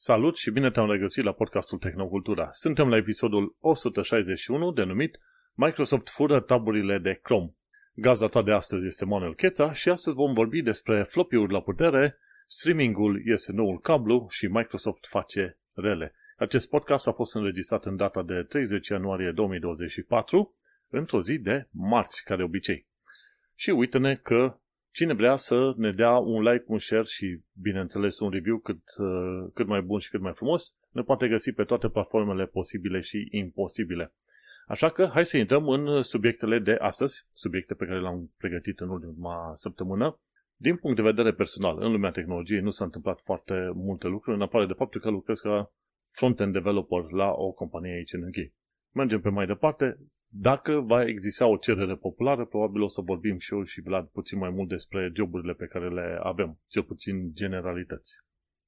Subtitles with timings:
[0.00, 2.48] Salut și bine te-am regăsit la podcastul Tehnocultura.
[2.52, 5.18] Suntem la episodul 161 denumit
[5.54, 7.54] Microsoft fură taburile de Chrome.
[7.94, 12.18] Gazda ta de astăzi este Manuel Cheța și astăzi vom vorbi despre floppy-uri la putere,
[12.46, 16.14] streamingul este noul cablu și Microsoft face rele.
[16.36, 20.54] Acest podcast a fost înregistrat în data de 30 ianuarie 2024,
[20.88, 22.86] într-o zi de marți, ca de obicei.
[23.54, 24.58] Și uite-ne că
[24.98, 29.50] Cine vrea să ne dea un like, un share și, bineînțeles, un review cât, uh,
[29.54, 33.28] cât mai bun și cât mai frumos, ne poate găsi pe toate platformele posibile și
[33.30, 34.12] imposibile.
[34.66, 38.88] Așa că hai să intrăm în subiectele de astăzi, subiecte pe care le-am pregătit în
[38.88, 40.20] ultima săptămână.
[40.56, 44.42] Din punct de vedere personal, în lumea tehnologiei nu s-a întâmplat foarte multe lucruri, în
[44.42, 45.72] afară de faptul că lucrez ca
[46.08, 48.54] front-end developer la o companie aici în închei.
[48.92, 49.98] Mergem pe mai departe.
[50.30, 54.38] Dacă va exista o cerere populară, probabil o să vorbim și eu și Vlad puțin
[54.38, 58.16] mai mult despre joburile pe care le avem, cel puțin generalități.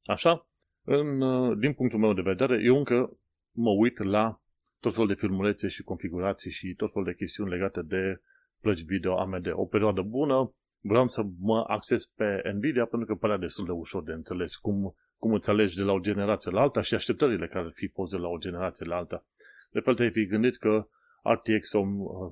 [0.04, 0.48] Așa,
[0.84, 1.18] în,
[1.58, 3.18] din punctul meu de vedere, eu încă
[3.52, 4.40] mă uit la
[4.80, 8.20] tot felul de filmulețe și configurații și tot felul de chestiuni legate de
[8.60, 9.46] plăci video AMD.
[9.52, 14.02] O perioadă bună, vreau să mă acces pe Nvidia pentru că părea destul de ușor
[14.02, 17.64] de înțeles cum, cum îți alegi de la o generație la alta și așteptările care
[17.64, 19.24] ar fi fost de la o generație la alta.
[19.70, 20.88] De fel te-ai fi gândit că
[21.22, 21.70] RTX,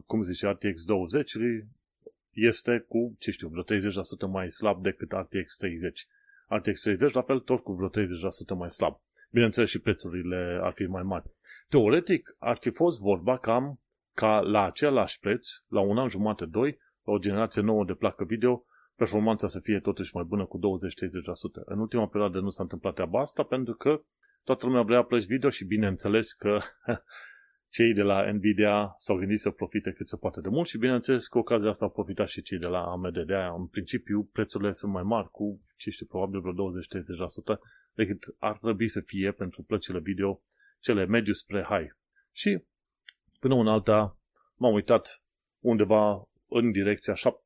[0.07, 1.33] cum zice, RTX 20
[2.33, 6.07] este cu, ce știu, vreo 30% mai slab decât RTX 30.
[6.49, 7.93] RTX 30, la fel, tot cu vreo 30%
[8.57, 9.01] mai slab.
[9.31, 11.25] Bineînțeles, și prețurile ar fi mai mari.
[11.69, 13.81] Teoretic, ar fi fost vorba cam
[14.15, 18.25] ca la același preț, la un an jumate, doi, la o generație nouă de placă
[18.25, 18.65] video,
[18.97, 20.61] performanța să fie totuși mai bună cu 20-30%.
[21.65, 24.03] În ultima perioadă nu s-a întâmplat treaba asta pentru că
[24.45, 26.59] toată lumea vrea plăci video și bineînțeles că
[27.69, 31.27] cei de la Nvidia s-au gândit să profite cât se poate de mult și bineînțeles
[31.27, 33.19] cu ocazia asta au profitat și cei de la AMD.
[33.27, 37.59] De aia, în principiu, prețurile sunt mai mari cu, ce știu, probabil vreo 20-30%
[37.95, 40.43] decât ar trebui să fie pentru plăcile video
[40.81, 41.91] cele mediu spre high.
[42.33, 42.63] Și
[43.41, 44.19] până în alta
[44.55, 45.23] m-am uitat
[45.59, 47.39] undeva în direcția 7,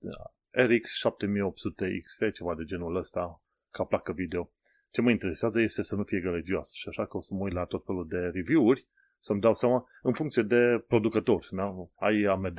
[0.50, 4.52] RX 7800 XT, ceva de genul ăsta, ca placă video.
[4.90, 7.52] Ce mă interesează este să nu fie gălăgioasă și așa că o să mă uit
[7.52, 8.86] la tot felul de review-uri
[9.26, 11.48] să-mi dau seama, în funcție de producător.
[11.50, 11.74] Da?
[11.94, 12.58] Ai AMD,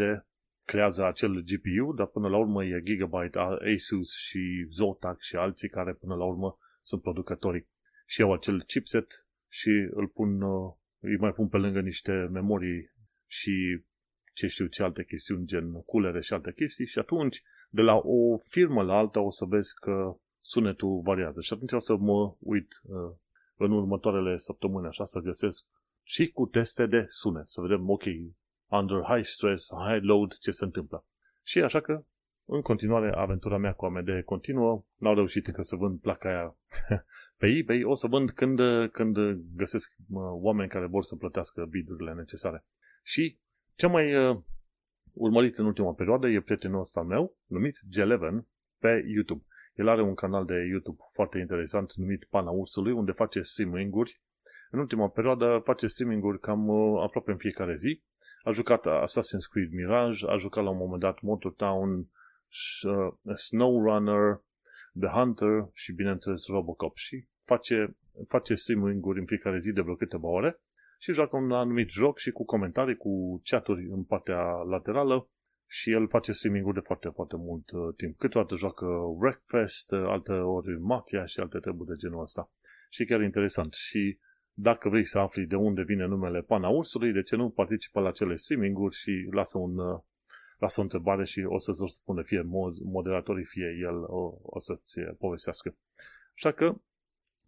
[0.66, 5.94] creează acel GPU, dar până la urmă e Gigabyte, Asus și Zotac și alții care
[5.94, 7.68] până la urmă sunt producătorii.
[8.06, 12.92] Și au acel chipset și îl pun, uh, îi mai pun pe lângă niște memorii
[13.28, 13.84] și
[14.34, 18.38] ce știu ce alte chestiuni, gen culere și alte chestii și atunci de la o
[18.50, 22.82] firmă la alta o să vezi că sunetul variază și atunci o să mă uit
[22.84, 23.16] uh,
[23.58, 25.66] în următoarele săptămâni așa să găsesc
[26.04, 28.04] și cu teste de sunet, să vedem, ok,
[28.68, 31.06] under high stress, high load, ce se întâmplă.
[31.44, 32.06] Și așa că,
[32.46, 34.84] în continuare, aventura mea cu AMD continuă.
[34.96, 36.56] N-au reușit încă să vând placa aia
[37.40, 37.84] pe eBay.
[37.84, 38.60] O să vând când,
[38.92, 39.18] când
[39.56, 39.94] găsesc
[40.42, 42.66] oameni care vor să plătească bidurile necesare.
[43.04, 43.38] Și
[43.76, 44.38] cea mai uh,
[45.14, 48.46] urmărit în ultima perioadă e prietenul ăsta meu, numit G11,
[48.80, 49.44] pe YouTube.
[49.74, 54.22] El are un canal de YouTube foarte interesant numit Pana Ursului, unde face streaming-uri
[54.74, 58.02] în ultima perioadă face streaming-uri cam uh, aproape în fiecare zi.
[58.44, 64.42] A jucat Assassin's Creed Mirage, a jucat la un moment dat Motortown, uh, SnowRunner,
[65.00, 66.98] The Hunter și, bineînțeles, Robocop.
[66.98, 67.96] Și face,
[68.28, 70.60] face streaming-uri în fiecare zi de vreo câteva ore
[71.00, 75.30] și joacă un anumit joc și cu comentarii, cu chaturi în partea laterală
[75.68, 78.18] și el face streaming-uri de foarte, foarte mult uh, timp.
[78.18, 78.86] Câteodată joacă
[79.20, 82.52] Wreckfest, uh, alte ori Mafia și alte treburi de genul ăsta.
[82.90, 83.74] Și chiar interesant.
[83.74, 84.20] Și
[84.54, 88.12] dacă vrei să afli de unde vine numele Pana Ursului, de ce nu participă la
[88.12, 90.00] cele streaming-uri și lasă, un, uh,
[90.58, 92.42] lasă o întrebare și o să-ți răspunde fie
[92.84, 95.76] moderatorii, fie el o, o să-ți povestească.
[96.36, 96.76] Așa că,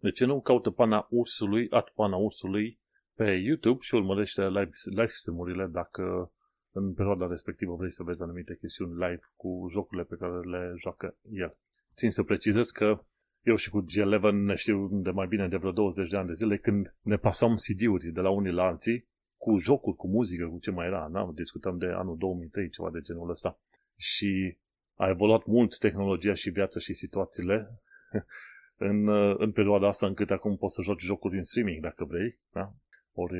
[0.00, 2.78] de ce nu caută Pana Ursului, at Pana Ursului
[3.14, 6.32] pe YouTube și urmărește live, live stream-urile dacă
[6.72, 11.16] în perioada respectivă vrei să vezi anumite chestiuni live cu jocurile pe care le joacă
[11.30, 11.56] el.
[11.94, 13.00] Țin să precizez că
[13.46, 16.32] eu și cu G11 ne știu de mai bine de vreo 20 de ani de
[16.32, 19.06] zile când ne pasam CD-uri de la unii la alții
[19.36, 21.08] cu jocuri, cu muzică, cu ce mai era.
[21.12, 21.30] Da?
[21.34, 23.60] Discutam de anul 2003, ceva de genul ăsta.
[23.96, 24.56] Și
[24.94, 27.80] a evoluat mult tehnologia și viața și situațiile
[28.90, 29.08] în,
[29.38, 32.38] în perioada asta încât acum poți să joci jocuri în streaming dacă vrei.
[32.52, 32.72] Da?
[33.12, 33.36] Ori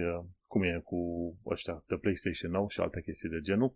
[0.46, 0.98] cum e cu
[1.46, 3.74] ăștia de PlayStation nou și alte chestii de genul.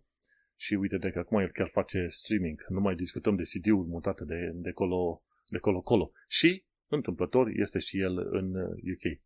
[0.55, 2.65] Și uite de că acum el chiar face streaming.
[2.67, 6.11] Nu mai discutăm de CD-uri mutate de, de colo de colo-colo.
[6.27, 8.55] Și, întâmplător, este și el în
[8.93, 9.03] UK.
[9.03, 9.19] Uh,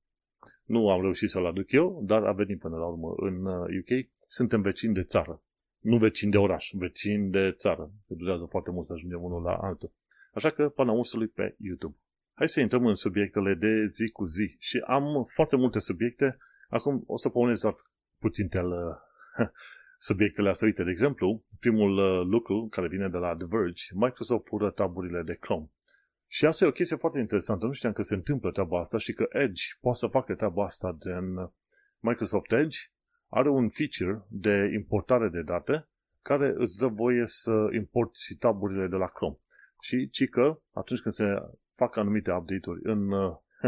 [0.63, 3.89] nu am reușit să-l aduc eu, dar a venit până la urmă în UK.
[3.89, 5.43] Uh, Suntem vecini de țară.
[5.79, 7.91] Nu vecini de oraș, vecini de țară.
[8.07, 9.91] Se durează foarte mult să ajungem unul la altul.
[10.33, 11.95] Așa că pana ursului pe YouTube.
[12.33, 14.55] hai să intrăm în subiectele de zi cu zi.
[14.59, 16.37] Și am foarte multe subiecte.
[16.69, 17.75] Acum o să pornesc doar
[18.19, 18.71] puțin tel
[19.97, 20.67] subiectele astea.
[20.67, 25.21] Uite, de exemplu, primul uh, lucru care vine de la The Verge, Microsoft fură taburile
[25.21, 25.69] de Chrome.
[26.35, 27.65] Și asta e o chestie foarte interesantă.
[27.65, 30.97] Nu știam că se întâmplă treaba asta și că Edge poate să facă treaba asta
[30.99, 31.53] din
[31.99, 32.77] Microsoft Edge.
[33.27, 35.87] Are un feature de importare de date
[36.21, 39.37] care îți dă voie să importi taburile de la Chrome.
[39.81, 41.25] Și ci că atunci când se
[41.73, 43.09] fac anumite update-uri în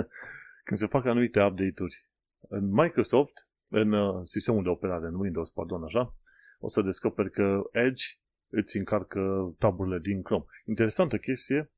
[0.67, 2.09] când se fac anumite update-uri
[2.47, 6.15] în Microsoft, în uh, sistemul de operare, în Windows, pardon, așa,
[6.59, 8.03] o să descoperi că Edge
[8.49, 10.45] îți încarcă taburile din Chrome.
[10.65, 11.71] Interesantă chestie,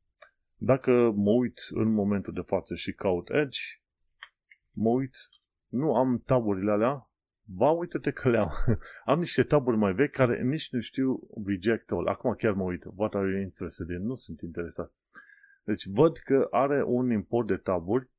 [0.62, 3.60] dacă mă uit în momentul de față și caut Edge,
[4.72, 5.16] mă uit,
[5.68, 7.10] nu am taburile alea,
[7.44, 8.52] ba uite-te că le-am.
[9.12, 12.08] am niște taburi mai vechi care nici nu știu reject all.
[12.08, 14.06] Acum chiar mă uit, what are you interested in?
[14.06, 14.94] Nu sunt interesat.
[15.64, 18.10] Deci văd că are un import de taburi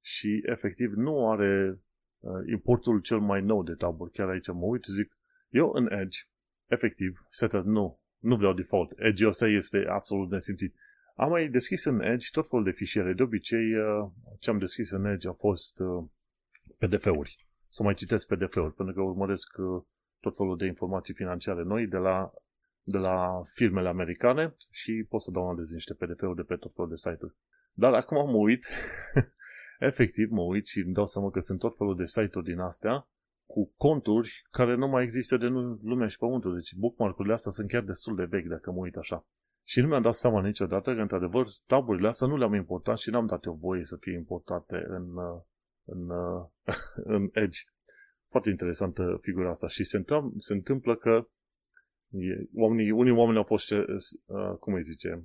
[0.00, 1.80] și efectiv nu are
[2.18, 4.12] uh, importul cel mai nou de taburi.
[4.12, 5.18] Chiar aici mă uit, zic,
[5.48, 6.18] eu în Edge,
[6.66, 8.92] efectiv, setat nu, nu vreau default.
[8.96, 10.74] Edge ăsta este absolut nesimțit.
[11.20, 13.12] Am mai deschis în Edge tot felul de fișiere.
[13.12, 16.04] De obicei, uh, ce am deschis în Edge a fost uh,
[16.78, 17.46] PDF-uri.
[17.68, 19.82] Să mai citesc PDF-uri, pentru că urmăresc uh,
[20.20, 22.32] tot felul de informații financiare noi de la,
[22.82, 26.96] de la firmele americane și pot să downloadez niște PDF-uri de pe tot felul de
[26.96, 27.34] site-uri.
[27.72, 28.66] Dar acum mă uit,
[29.90, 33.08] efectiv mă uit și îmi dau seama că sunt tot felul de site-uri din astea
[33.46, 35.46] cu conturi care nu mai există de
[35.82, 36.54] lumea și pământul.
[36.54, 39.26] Deci bookmark-urile astea sunt chiar destul de vechi dacă mă uit așa.
[39.70, 43.26] Și nu mi-am dat seama niciodată că, într-adevăr, taburile astea nu le-am importat și n-am
[43.26, 45.40] dat eu voie să fie importate în, uh,
[45.84, 46.46] în, uh,
[47.14, 47.60] în Edge.
[48.28, 51.28] Foarte interesantă figura asta și se întâmplă, se întâmplă că
[52.08, 55.24] e, oamenii, unii oameni au fost, uh, cum îi zice,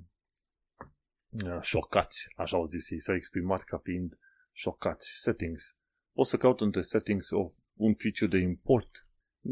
[1.60, 4.18] șocați, așa au zis ei, s-au exprimat ca fiind
[4.52, 5.20] șocați.
[5.20, 5.76] Settings.
[6.12, 9.06] O să caut între settings of un feature de import.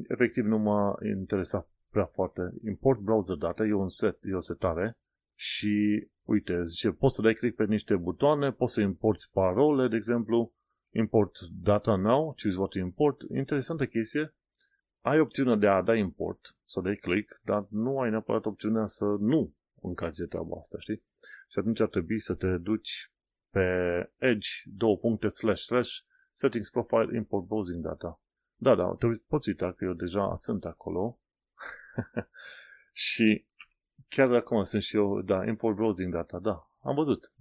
[0.09, 2.53] Efectiv nu m-a interesat prea foarte.
[2.67, 4.99] Import browser data e un set, e o setare
[5.35, 9.97] și uite, zice, poți să dai click pe niște butoane, poți să importi parole, de
[9.97, 10.55] exemplu,
[10.91, 13.21] import data now, choose what to import.
[13.35, 14.35] Interesantă chestie.
[15.01, 19.05] Ai opțiunea de a da import, să dai click, dar nu ai neapărat opțiunea să
[19.05, 21.03] nu încarci treaba asta, știi?
[21.49, 23.13] Și atunci ar trebui să te duci
[23.51, 23.67] pe
[24.19, 25.91] edge, două puncte, slash, slash,
[26.33, 28.21] settings profile, import browsing data.
[28.57, 31.21] Da, da, te poți uita că eu deja sunt acolo
[33.07, 33.47] și
[34.09, 37.33] chiar acum sunt și eu, da, import browsing data, da, am văzut.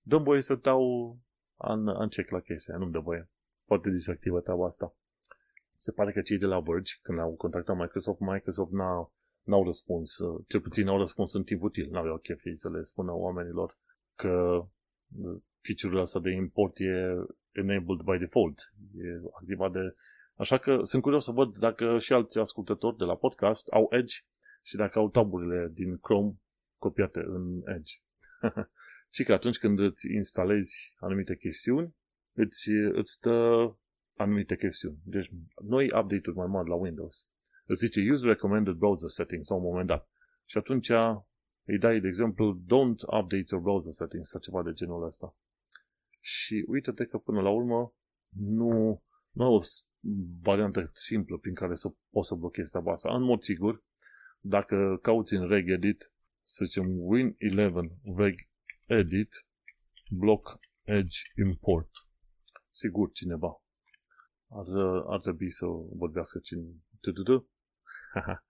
[0.00, 1.16] Dăm voie să dau
[1.56, 3.30] an, uncheck la chestia, nu-mi dă voie.
[3.64, 4.94] Poate disactivă treaba asta.
[5.76, 10.18] Se pare că cei de la Verge, când au contactat Microsoft, Microsoft n-au, n-au răspuns,
[10.18, 13.78] uh, cel puțin n-au răspuns în timp util, n-aveau chef ei să le spună oamenilor
[14.14, 17.14] că uh, feature-ul ăsta de import e
[17.52, 19.94] enabled by default, e activat de
[20.38, 24.16] Așa că sunt curios să văd dacă și alți ascultători de la podcast au Edge
[24.62, 26.32] și dacă au taburile din Chrome
[26.78, 27.94] copiate în Edge.
[29.14, 31.94] și că atunci când îți instalezi anumite chestiuni,
[32.32, 33.72] îți, îți dă
[34.16, 34.98] anumite chestiuni.
[35.04, 35.30] Deci,
[35.64, 37.28] noi update-uri mai mari la Windows.
[37.66, 40.10] Îți zice Use Recommended Browser Settings la un moment dat.
[40.44, 40.90] Și atunci
[41.64, 45.36] îi dai, de exemplu, Don't update your browser settings sau ceva de genul ăsta.
[46.20, 47.94] Și uite-te că până la urmă
[48.28, 49.02] nu,
[49.38, 49.60] nu
[50.42, 53.14] variantă simplă prin care să poți să blochezi treaba asta.
[53.14, 53.84] În mod sigur,
[54.40, 56.12] dacă cauți în regedit,
[56.44, 57.72] să zicem Win11
[58.16, 59.46] regedit
[60.10, 61.90] block edge import.
[62.70, 63.62] Sigur, cineva
[64.48, 64.66] ar,
[65.06, 65.66] ar trebui să
[65.96, 66.62] vorbească cine,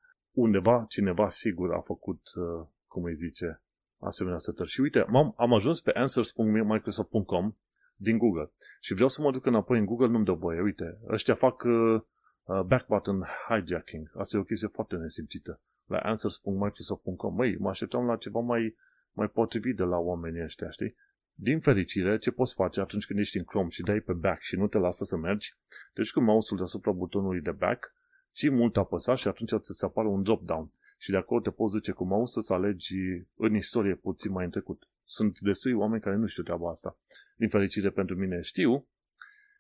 [0.45, 3.63] undeva, cineva sigur a făcut, uh, cum îi zice,
[3.99, 4.69] asemenea setări.
[4.69, 7.57] Și uite, am, am ajuns pe answers.microsoft.com
[7.99, 8.51] din Google.
[8.81, 10.61] Și vreau să mă duc înapoi în Google, nu-mi dă voie.
[10.61, 12.01] Uite, ăștia fac uh,
[12.45, 14.11] uh, back button hijacking.
[14.15, 15.61] Asta e o chestie foarte nesimțită.
[15.85, 17.35] La answers.microsoft.com.
[17.35, 18.77] Măi, mă așteptam la ceva mai,
[19.13, 20.97] mai potrivit de la oamenii ăștia, știi?
[21.35, 24.57] Din fericire, ce poți face atunci când ești în Chrome și dai pe back și
[24.57, 25.55] nu te lasă să mergi,
[25.95, 27.93] deci cu mouse-ul deasupra butonului de back,
[28.35, 30.73] ții mult apăsat și atunci ți se apare un drop-down.
[30.99, 32.97] Și de acolo te poți duce cu mouse să alegi
[33.37, 34.89] în istorie puțin mai în trecut.
[35.05, 36.99] Sunt destui oameni care nu știu treaba asta.
[37.39, 38.89] Din fericire pentru mine știu,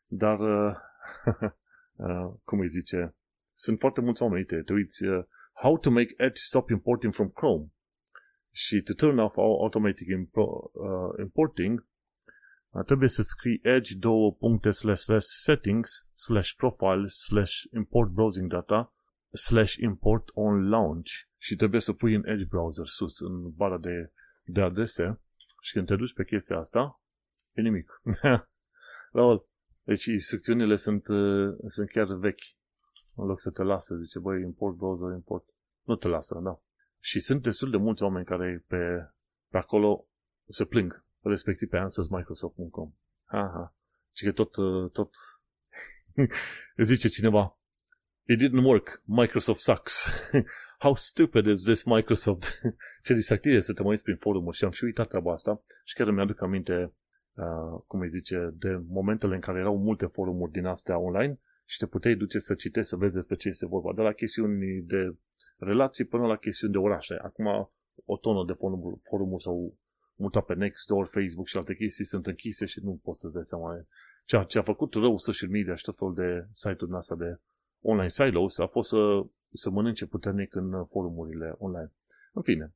[0.06, 0.74] dar, uh,
[2.06, 3.14] uh, cum îi zice,
[3.52, 7.28] sunt foarte mulți oameni, uite, te uiți, uh, how to make Edge stop importing from
[7.28, 7.66] Chrome.
[8.50, 11.86] Și to turn off automatic impo- uh, importing,
[12.70, 18.50] uh, trebuie să scrii edge două puncte slash slash settings slash profile slash import browsing
[18.50, 18.92] data
[19.32, 24.12] slash import on launch și trebuie să pui în Edge browser sus în bara de,
[24.44, 25.20] de adrese
[25.60, 27.02] și când te duci pe chestia asta
[27.58, 28.02] E nimic.
[29.84, 32.42] deci instrucțiunile sunt, uh, sunt chiar vechi.
[33.14, 35.44] În loc să te lasă, zice, băi, import browser, import.
[35.82, 36.60] Nu te lasă, da.
[37.00, 39.10] Și sunt destul de mulți oameni care pe,
[39.48, 40.06] pe acolo
[40.48, 42.92] se plâng, respectiv pe answersmicrosoft.com.
[43.24, 43.76] Aha.
[44.12, 45.14] Și că tot, uh, tot
[46.76, 47.58] zice cineva,
[48.24, 50.06] it didn't work, Microsoft sucks.
[50.84, 52.60] How stupid is this Microsoft?
[53.04, 55.94] Ce distractiv este să te mai prin forumuri și am și uitat treaba asta și
[55.94, 56.92] chiar îmi aduc aminte,
[57.38, 61.78] uh, cum îi zice, de momentele în care erau multe forumuri din astea online și
[61.78, 65.16] te puteai duce să citești, să vezi despre ce este vorba, de la chestiuni de
[65.58, 67.14] relații până la chestiuni de orașe.
[67.14, 67.70] Acum
[68.04, 69.76] o tonă de forumuri, forumuri s-au
[70.14, 73.86] mutat pe Nextdoor, Facebook și alte chestii sunt închise și nu poți să-ți dai seama.
[74.24, 77.38] Ceea ce a făcut rău social media și tot felul de site-uri astea de
[77.80, 81.92] online silos a fost să, să mănânce puternic în forumurile online.
[82.32, 82.74] În fine,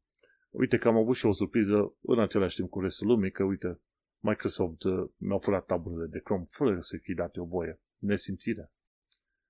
[0.51, 3.81] uite că am avut și o surpriză în același timp cu restul lumii, că uite,
[4.23, 7.81] Microsoft uh, mi-au furat taburile de Chrome fără să fie date o voie.
[7.99, 8.73] Nesimțire.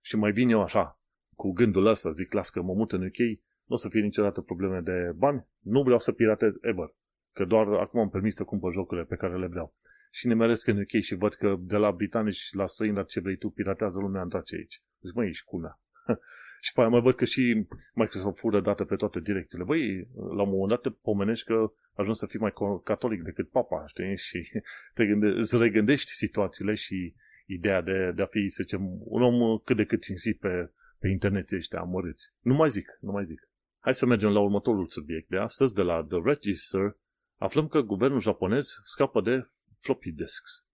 [0.01, 1.01] Și mai vin eu așa,
[1.35, 3.19] cu gândul ăsta, zic, las că mă mut în UK,
[3.65, 6.95] nu o să fie niciodată probleme de bani, nu vreau să piratez ever.
[7.33, 9.75] Că doar acum am permis să cumpăr jocurile pe care le vreau.
[10.11, 13.21] Și ne meresc în UK și văd că de la britanici la străini, la ce
[13.21, 14.83] vrei tu, piratează lumea întoarce aici.
[15.01, 15.81] Zic, măi, ești culmea.
[16.65, 19.65] și pe aia mai văd că și Microsoft fură date pe toate direcțiile.
[19.65, 22.53] Băi, la un moment dat te pomenești că ajungi să fii mai
[22.85, 24.17] catolic decât papa, știi?
[24.17, 24.51] Și
[24.95, 27.15] te gânde- îți regândești situațiile și
[27.47, 31.09] ideea de, de a fi, să zicem, un om cât de cât cinstit pe, pe
[31.09, 32.33] internet ăștia amărâți.
[32.41, 33.49] Nu mai zic, nu mai zic.
[33.79, 36.97] Hai să mergem la următorul subiect de astăzi, de la The Register.
[37.37, 39.41] Aflăm că guvernul japonez scapă de
[39.79, 40.67] floppy disks.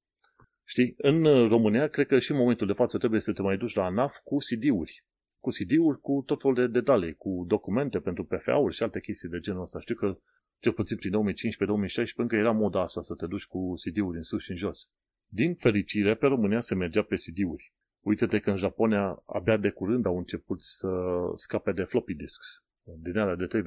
[0.65, 3.75] Știi, în România, cred că și în momentul de față trebuie să te mai duci
[3.75, 5.05] la ANAF cu CD-uri.
[5.41, 9.39] Cu CD-uri cu tot felul de detalii, cu documente pentru PFA-uri și alte chestii de
[9.39, 9.81] genul ăsta.
[9.81, 10.19] Știu că
[10.59, 14.43] cel puțin prin 2015-2016 încă era moda asta să te duci cu CD-uri în sus
[14.43, 14.91] și în jos.
[15.27, 17.73] Din fericire, pe România se mergea pe CD-uri.
[18.01, 20.89] Uite-te că în Japonia abia de curând au început să
[21.35, 22.65] scape de floppy disks.
[22.83, 23.61] Din alea de 3,5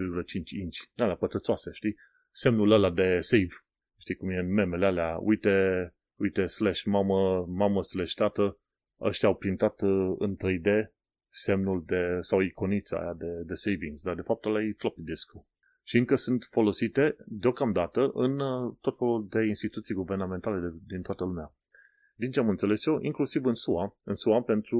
[0.59, 0.77] inch.
[0.93, 1.95] Din alea pătrățoase, știi?
[2.31, 3.53] Semnul ăla de save.
[3.99, 5.17] Știi cum e în memele alea?
[5.17, 5.53] Uite,
[6.15, 8.59] uite slash mamă, mamă slash tată.
[9.01, 10.91] Ăștia au printat uh, în 3D
[11.33, 15.45] semnul de, sau iconița aia de, de savings, dar de fapt ăla e floppy disk-ul.
[15.83, 21.23] Și încă sunt folosite deocamdată în uh, tot felul de instituții guvernamentale de, din toată
[21.23, 21.55] lumea
[22.21, 24.79] din ce am înțeles eu, inclusiv în SUA, în SUA pentru,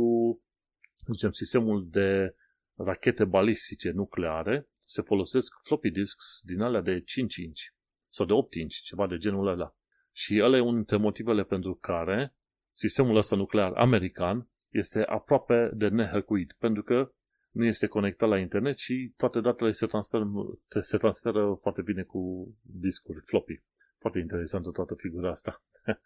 [1.12, 2.36] zicem, sistemul de
[2.75, 7.62] rachete balistice nucleare, se folosesc floppy disks din alea de 5 inch
[8.10, 9.75] sau de 8 inch, ceva de genul ăla.
[10.12, 12.36] Și ăla e unul dintre motivele pentru care
[12.72, 17.11] sistemul ăsta nuclear american este aproape de nehăcuit, pentru că
[17.51, 20.27] nu este conectat la internet și toate datele se transferă,
[20.79, 23.61] se transferă foarte bine cu discuri floppy.
[23.97, 25.63] Foarte interesantă toată figura asta.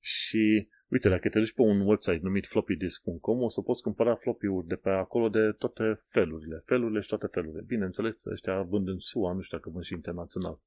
[0.00, 4.66] Și uite, dacă te duci pe un website numit floppydisk.com, o să poți cumpăra floppy-uri
[4.66, 6.62] de pe acolo de toate felurile.
[6.64, 7.62] Felurile și toate felurile.
[7.66, 10.60] Bineînțeles, ăștia vând în SUA, nu știu dacă vând și internațional.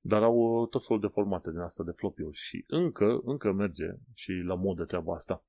[0.00, 3.86] Dar au uh, tot felul de formate din asta de floppy-uri și încă, încă merge
[4.14, 5.44] și la modă treaba asta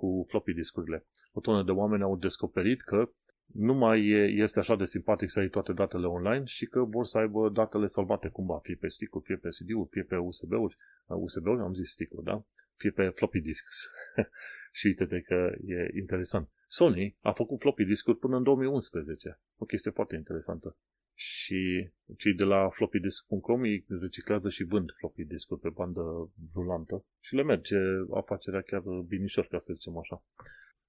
[0.00, 1.06] cu floppy discurile.
[1.32, 3.10] O tonă de oameni au descoperit că
[3.52, 4.06] nu mai
[4.46, 7.86] este așa de simpatic să ai toate datele online și că vor să aibă datele
[7.86, 10.76] salvate cumva, fie pe stick fie pe CD-uri, fie pe USB-uri,
[11.06, 12.44] USB-uri, am zis stick da?
[12.76, 13.90] Fie pe floppy disks.
[14.78, 16.48] și uite că e interesant.
[16.66, 19.40] Sony a făcut floppy discuri până în 2011.
[19.56, 20.76] O chestie foarte interesantă.
[21.22, 27.34] Și cei de la floppydisk.com îi reciclează și vând floppy discuri pe bandă rulantă și
[27.34, 27.76] le merge
[28.14, 30.24] afacerea chiar binișor, ca să zicem așa.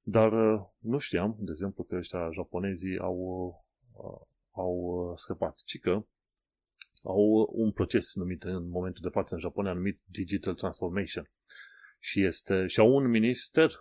[0.02, 3.18] Dar uh, nu știam, de exemplu, că ăștia japonezii au,
[3.94, 6.06] uh, au uh, scăpat, ci că
[7.04, 11.32] au un proces numit în momentul de față în Japonia numit Digital Transformation
[12.00, 13.72] și, este, și au un minister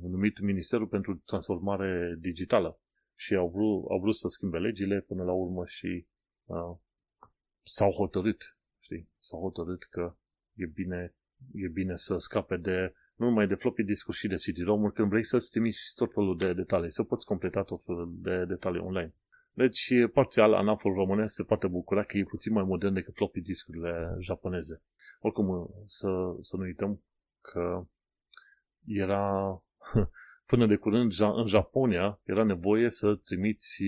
[0.00, 2.81] numit Ministerul pentru Transformare Digitală
[3.22, 6.06] și au vrut, au vrut să schimbe legile până la urmă și
[6.44, 6.76] uh,
[7.62, 10.16] s-au hotărât, știi, s-au hotărât că
[10.54, 11.14] e bine,
[11.52, 15.24] e bine să scape de nu numai de floppy discuri și de CD-ROM-uri, când vrei
[15.24, 19.14] să-ți trimiți tot felul de detalii, să poți completa tot felul de detalii online.
[19.52, 24.16] Deci, parțial, anaful românesc se poate bucura că e puțin mai modern decât floppy discurile
[24.20, 24.82] japoneze.
[25.20, 26.08] Oricum, să,
[26.40, 27.02] să nu uităm
[27.40, 27.86] că
[28.84, 29.62] era,
[30.46, 33.82] până de curând, în Japonia, era nevoie să trimiți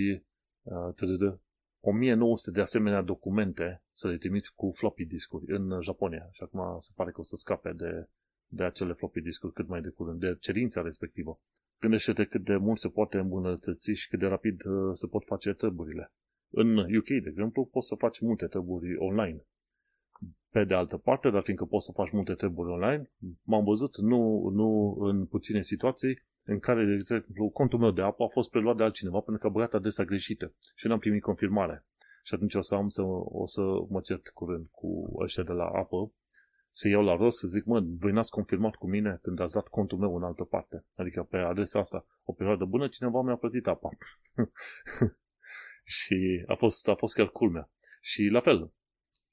[0.63, 1.39] uh,
[1.81, 6.29] 1900 de asemenea documente să le trimiți cu floppy discuri în Japonia.
[6.33, 8.09] Și acum se pare că o să scape de,
[8.47, 11.41] de acele floppy discuri cât mai de curând, de cerința respectivă.
[11.81, 15.53] Gândește-te cât de mult se poate îmbunătăți și cât de rapid uh, se pot face
[15.53, 16.13] tăburile.
[16.51, 19.45] În UK, de exemplu, poți să faci multe tăburi online.
[20.51, 23.11] Pe de altă parte, dar fiindcă poți să faci multe treburi online,
[23.43, 28.23] m-am văzut nu, nu în puține situații în care, de exemplu, contul meu de apă
[28.23, 31.87] a fost preluat de altcineva pentru că a băgat adresa greșită și n-am primit confirmare.
[32.23, 35.65] Și atunci o să am să, o să mă cert curând cu ăștia de la
[35.65, 36.13] apă,
[36.71, 39.69] să iau la rost să zic, mă, voi n-ați confirmat cu mine când ați dat
[39.69, 40.85] contul meu în altă parte.
[40.95, 43.89] Adică pe adresa asta, o perioadă bună, cineva mi-a plătit apa.
[45.99, 47.71] și a fost, a fost chiar culmea.
[48.01, 48.73] Și la fel,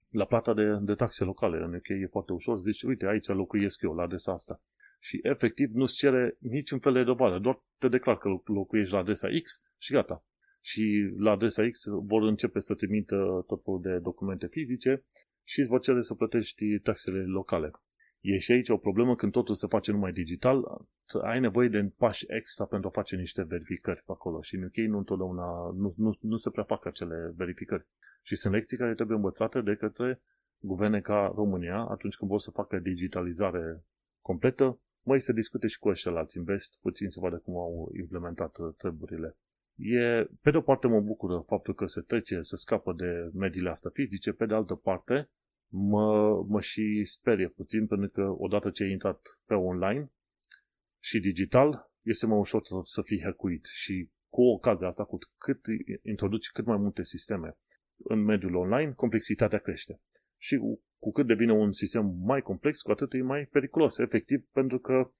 [0.09, 2.59] la plata de, de taxe locale în UK e foarte ușor.
[2.59, 4.61] Zici, uite, aici locuiesc eu la adresa asta.
[5.03, 9.27] Și efectiv nu-ți cere niciun fel de dovadă, doar te declar că locuiești la adresa
[9.43, 10.25] X și gata.
[10.61, 15.03] Și la adresa X vor începe să trimită tot felul de documente fizice
[15.43, 17.71] și îți vor cere să plătești taxele locale.
[18.19, 20.87] E și aici o problemă când totul se face numai digital,
[21.21, 24.75] ai nevoie de pași extra pentru a face niște verificări pe acolo și în UK
[24.75, 27.87] nu întotdeauna, nu, nu, nu se prea fac acele verificări.
[28.21, 30.21] Și sunt lecții care trebuie învățate de către
[30.59, 33.83] guverne ca România atunci când vor să facă digitalizare
[34.21, 38.57] completă, mai să discute și cu ăștia la Invest, puțin să vadă cum au implementat
[38.77, 39.37] treburile.
[39.75, 43.69] E, pe de o parte mă bucură faptul că se trece, se scapă de mediile
[43.69, 45.29] astea fizice, pe de altă parte
[45.67, 50.11] mă, mă și sperie puțin pentru că odată ce ai intrat pe online
[50.99, 55.59] și digital, este mai ușor să, să fii hackuit și cu ocazia asta, cu cât
[56.01, 57.57] introduci cât mai multe sisteme
[57.97, 60.01] în mediul online, complexitatea crește.
[60.41, 60.57] Și
[60.99, 65.11] cu cât devine un sistem mai complex, cu atât e mai periculos, efectiv, pentru că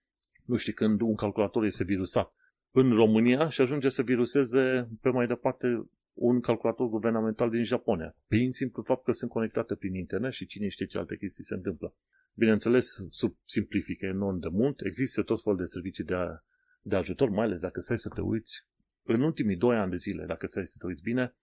[0.45, 2.33] nu știi când un calculator este virusat
[2.71, 8.51] în România și ajunge să viruseze pe mai departe un calculator guvernamental din Japonia, prin
[8.51, 11.95] simplu fapt că sunt conectate prin internet și cine știe ce alte chestii se întâmplă.
[12.33, 16.43] Bineînțeles, sub simplifică enorm de mult, există tot fel de servicii de, a,
[16.81, 18.65] de ajutor, mai ales dacă stai să te uiți
[19.03, 21.35] în ultimii doi ani de zile, dacă stai să te uiți bine,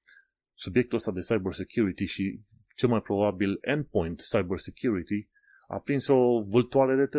[0.54, 2.40] subiectul ăsta de cyber security și
[2.78, 5.28] cel mai probabil endpoint cyber security
[5.68, 7.18] a prins o vâltoare de te,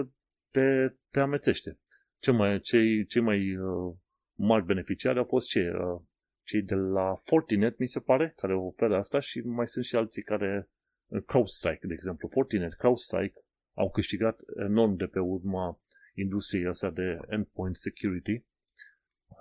[0.52, 1.80] te, te amețește.
[2.19, 3.95] Cei mai, cei, cei mai uh,
[4.34, 6.02] mari beneficiari au fost cei, uh,
[6.43, 10.22] cei de la Fortinet, mi se pare, care oferă asta și mai sunt și alții
[10.22, 10.69] care,
[11.08, 13.39] uh, CrowdStrike, de exemplu, Fortinet, CrowdStrike
[13.74, 15.80] au câștigat enorm de pe urma
[16.13, 18.45] industriei astea de endpoint security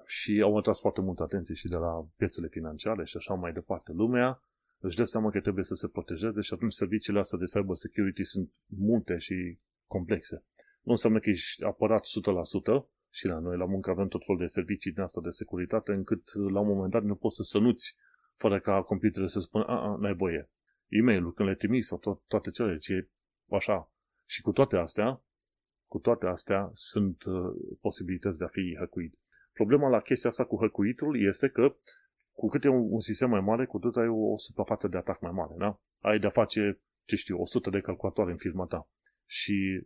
[0.06, 3.92] și au atras foarte multă atenție și de la piețele financiare și așa mai departe.
[3.92, 4.42] Lumea
[4.78, 8.24] își dă seama că trebuie să se protejeze și atunci serviciile astea de cyber security
[8.24, 10.44] sunt multe și complexe.
[10.82, 12.04] Nu înseamnă că ești apărat
[12.82, 15.92] 100% și la noi la muncă avem tot felul de servicii din asta de securitate
[15.92, 17.96] încât la un moment dat nu poți să sănuți
[18.36, 20.50] fără ca computerul să spună, a, a n-ai voie.
[20.88, 23.08] E-mail-ul când le trimiți sau to- toate cele ce
[23.50, 23.92] așa.
[24.26, 25.22] Și cu toate astea,
[25.86, 27.34] cu toate astea sunt uh,
[27.80, 29.18] posibilități de a fi hăcuit.
[29.52, 31.76] Problema la chestia asta cu hăcuitul este că
[32.38, 34.96] cu cât e un, un sistem mai mare, cu atât ai o, o suprafață de
[34.96, 35.80] atac mai mare, da?
[36.00, 38.88] Ai de-a face, ce știu, 100 de calculatoare în firma ta.
[39.26, 39.84] Și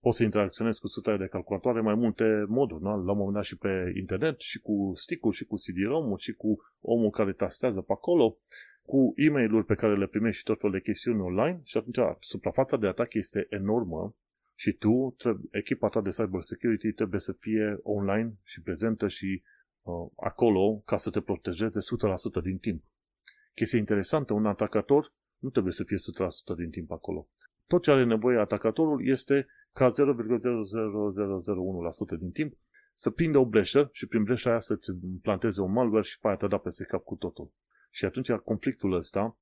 [0.00, 2.88] poți să interacționezi cu sute de calculatoare mai multe moduri, da?
[2.88, 6.56] la un moment dat și pe internet, și cu stick-ul, și cu CD-ROM-ul, și cu
[6.80, 8.38] omul care tastează pe acolo,
[8.82, 12.16] cu e mail pe care le primești și tot felul de chestiuni online și atunci
[12.20, 14.14] suprafața de atac este enormă
[14.54, 15.16] și tu,
[15.50, 19.53] echipa ta de cyber security trebuie să fie online și prezentă și uh,
[20.16, 21.80] acolo ca să te protejeze
[22.40, 22.84] 100% din timp.
[23.54, 25.96] Chestia interesantă, un atacator nu trebuie să fie
[26.54, 27.28] 100% din timp acolo.
[27.66, 29.92] Tot ce are nevoie atacatorul este ca 0,00001%
[32.18, 32.56] din timp
[32.94, 34.92] să prinde o breșă și prin breșa aia să-ți
[35.22, 37.52] planteze un malware și pe aia te da peste cap cu totul.
[37.90, 39.38] Și atunci conflictul ăsta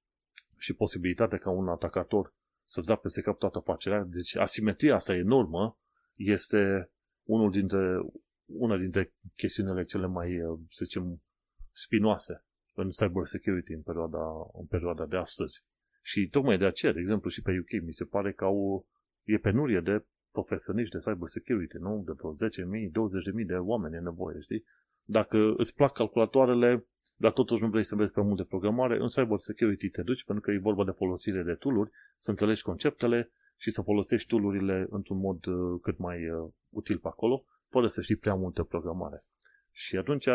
[0.58, 5.78] și posibilitatea ca un atacator să-ți da peste cap toată afacerea, deci asimetria asta enormă
[6.14, 6.90] este
[7.22, 8.00] unul dintre,
[8.54, 10.38] una dintre chestiunile cele mai,
[10.70, 11.22] să zicem,
[11.72, 14.24] spinoase în cyber security în perioada,
[14.58, 15.64] în perioada de astăzi.
[16.02, 18.86] Și tocmai de aceea, de exemplu, și pe UK, mi se pare că au,
[19.24, 22.02] e penurie de profesioniști de cyber security, nu?
[22.06, 24.64] De vreo 10.000, 20.000 de oameni e nevoie, știi?
[25.04, 26.86] Dacă îți plac calculatoarele,
[27.16, 30.44] dar totuși nu vrei să vezi pe multe programare, în cyber security te duci pentru
[30.44, 35.18] că e vorba de folosire de tooluri, să înțelegi conceptele și să folosești toolurile într-un
[35.18, 39.18] mod uh, cât mai uh, util pe acolo, fără să știi prea multe programare.
[39.70, 40.26] Și atunci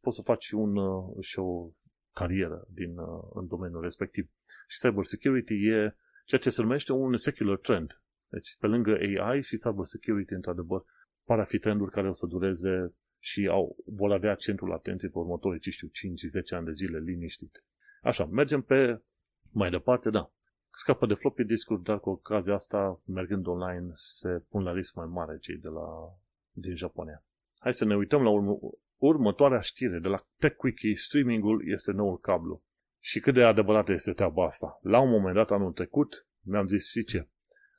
[0.00, 1.70] poți să faci un, uh, și o
[2.12, 2.94] carieră din,
[3.32, 4.30] în domeniul respectiv.
[4.68, 8.02] Și cyber security e ceea ce se numește un secular trend.
[8.28, 10.84] Deci, pe lângă AI și cyber security, într-adevăr,
[11.24, 15.18] par a fi trenduri care o să dureze și au, vor avea centrul atenției pe
[15.18, 15.90] următorii, ce știu, 5-10
[16.56, 17.64] ani de zile liniștit.
[18.02, 19.02] Așa, mergem pe
[19.52, 20.32] mai departe, da.
[20.70, 25.06] Scapă de floppy discuri, dar cu ocazia asta, mergând online, se pun la risc mai
[25.06, 26.16] mare cei de la,
[26.52, 27.24] din Japonia.
[27.58, 28.58] Hai să ne uităm la urmă,
[28.96, 30.94] următoarea știre de la TechWiki.
[30.94, 32.62] Streamingul este noul cablu.
[33.00, 34.78] Și cât de adevărat este treaba asta?
[34.82, 37.28] La un moment dat, anul trecut, mi-am zis și ce?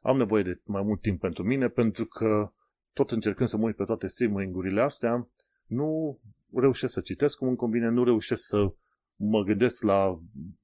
[0.01, 2.51] Am nevoie de mai mult timp pentru mine pentru că
[2.93, 5.27] tot încercând să mă uit pe toate streaming-urile astea,
[5.65, 6.19] nu
[6.53, 8.73] reușesc să citesc cum îmi convine, nu reușesc să
[9.15, 10.19] mă gândesc la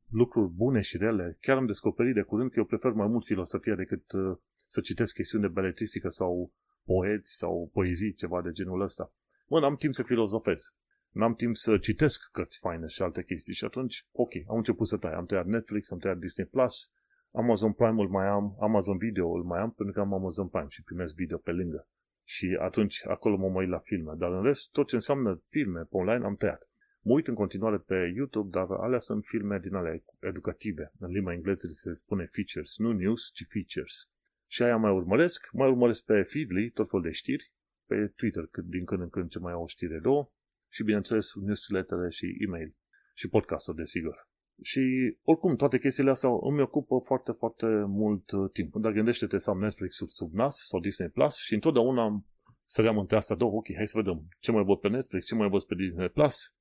[0.10, 1.38] lucruri bune și rele.
[1.42, 5.14] Chiar am descoperit de curând că eu prefer mai mult filosofia decât uh, să citesc
[5.14, 6.52] chestiuni de beletristică sau
[6.92, 9.14] poeți sau poezii, ceva de genul ăsta.
[9.48, 10.62] Mă, n-am timp să filozofez.
[11.10, 13.54] N-am timp să citesc cărți faine și alte chestii.
[13.54, 15.14] Și atunci, ok, am început să tai.
[15.14, 16.94] Am tăiat Netflix, am tăiat Disney Plus,
[17.32, 20.84] Amazon Prime-ul mai am, Amazon Video îl mai am, pentru că am Amazon Prime și
[20.84, 21.88] primesc video pe lângă.
[22.24, 24.14] Și atunci acolo mă mai la filme.
[24.18, 26.70] Dar în rest, tot ce înseamnă filme pe online am tăiat.
[27.02, 30.92] Mă uit în continuare pe YouTube, dar alea sunt filme din alea educative.
[31.00, 34.12] În limba engleză se spune features, nu news, ci features.
[34.52, 37.52] Și aia mai urmăresc, mai urmăresc pe Feedly, tot fel de știri,
[37.86, 40.32] pe Twitter, din când în când ce mai au o știre două,
[40.72, 42.76] și bineînțeles newsletter și e-mail
[43.14, 44.28] și podcastul, desigur.
[44.62, 44.82] Și
[45.24, 48.76] oricum, toate chestiile astea îmi ocupă foarte, foarte mult uh, timp.
[48.76, 52.26] Dar gândește-te să am Netflix sub, sub NAS sau Disney Plus și întotdeauna
[52.66, 55.50] săream între astea două, ok, hai să vedem ce mai văd pe Netflix, ce mai
[55.50, 56.56] văd pe Disney Plus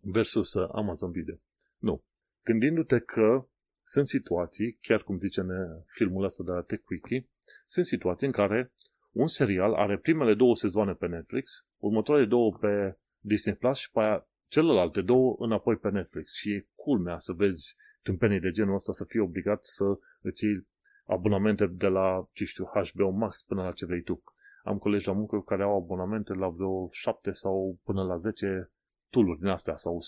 [0.00, 1.36] versus uh, Amazon Video.
[1.78, 2.04] Nu.
[2.42, 3.48] Gândindu-te că
[3.88, 5.50] sunt situații, chiar cum zice în
[5.86, 7.26] filmul ăsta de la TechWiki,
[7.66, 8.72] sunt situații în care
[9.12, 14.00] un serial are primele două sezoane pe Netflix, următoarele două pe Disney Plus și pe
[14.00, 16.34] aia celelalte două înapoi pe Netflix.
[16.34, 19.84] Și e culmea să vezi tâmpenii de genul ăsta să fii obligat să
[20.20, 20.66] îți iei
[21.04, 24.22] abonamente de la, ce știu, HBO Max până la ce vrei tu.
[24.62, 28.70] Am colegi la muncă care au abonamente la vreo 7 sau până la 10
[29.10, 29.98] tooluri din astea sau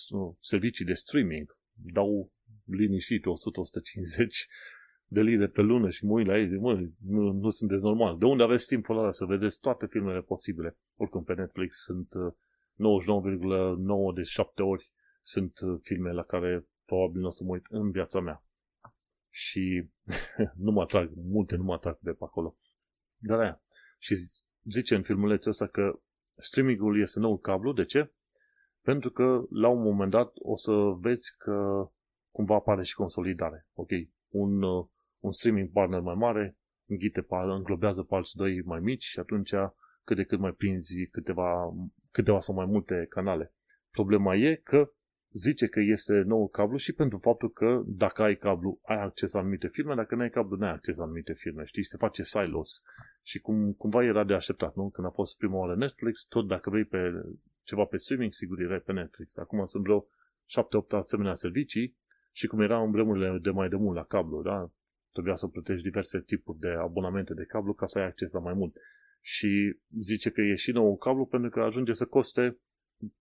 [0.41, 1.57] servicii de streaming.
[1.73, 2.31] Dau
[2.71, 3.27] liniștit 100-150
[5.07, 8.19] de lire pe lună și mă uit la ei, mă, nu, nu sunteți normal.
[8.19, 10.77] De unde aveți timpul ăla să vedeți toate filmele posibile?
[10.97, 12.19] Oricum pe Netflix sunt 99,9
[14.15, 17.91] de 7 ori sunt uh, filme la care probabil nu o să mă uit în
[17.91, 18.43] viața mea.
[19.31, 19.89] Și
[20.65, 22.57] nu mă atrag, multe nu mă atrag de pe acolo.
[23.17, 23.63] Dar aia.
[23.99, 24.15] Și
[24.63, 26.01] zice în filmulețul ăsta că
[26.37, 27.73] streamingul este nou cablu.
[27.73, 28.13] De ce?
[28.83, 31.89] Pentru că la un moment dat o să vezi că
[32.31, 33.67] cumva apare și consolidare.
[33.75, 33.91] Ok,
[34.29, 34.87] un, uh,
[35.19, 39.53] un streaming partner mai mare înghite, înglobează pe alți doi mai mici și atunci
[40.05, 41.75] cât de cât mai prinzi câteva,
[42.11, 43.53] câteva sau mai multe canale.
[43.91, 44.93] Problema e că
[45.33, 49.41] zice că este nou cablu și pentru faptul că dacă ai cablu, ai acces la
[49.41, 51.85] anumite filme, dacă nu ai cablu, nu ai acces la anumite filme, știi?
[51.85, 52.83] Se face silos.
[53.23, 54.91] Și cum, cumva era de așteptat, nu?
[54.91, 56.99] Când a fost prima oară Netflix, tot dacă vrei pe
[57.63, 59.37] ceva pe streaming, sigur erai pe Netflix.
[59.37, 60.07] Acum sunt vreo 7-8
[60.91, 61.97] asemenea servicii
[62.39, 64.71] și cum era în vremurile de mai de mult la cablu, da?
[65.13, 68.55] Trebuia să plătești diverse tipuri de abonamente de cablu ca să ai acces la mai
[68.55, 68.77] mult.
[69.21, 72.59] Și zice că e și nou cablu pentru că ajunge să coste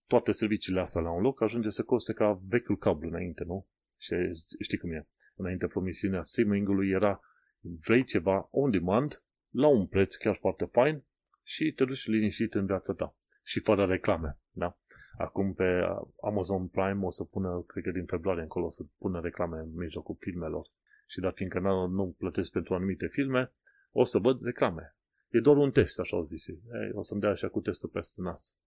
[0.08, 3.68] toate serviciile astea la un loc, ajunge să coste ca vechiul cablu înainte, nu?
[3.98, 4.16] Și
[4.60, 5.08] știi cum e.
[5.36, 7.20] Înainte promisiunea streamingului era
[7.62, 11.04] vrei ceva on demand, la un preț chiar foarte fain
[11.44, 13.16] și te duci liniștit în viața ta.
[13.44, 14.78] Și fără reclame, da?
[15.18, 15.88] Acum pe
[16.22, 19.76] Amazon Prime o să pună, cred că din februarie încolo, o să pună reclame în
[19.76, 20.68] mijlocul filmelor.
[21.08, 23.54] Și dar fiindcă nu, nu plătesc pentru anumite filme,
[23.92, 24.96] o să văd reclame.
[25.30, 26.58] E doar un test, așa au zis ei.
[26.94, 28.58] O să-mi dea așa cu testul peste nas.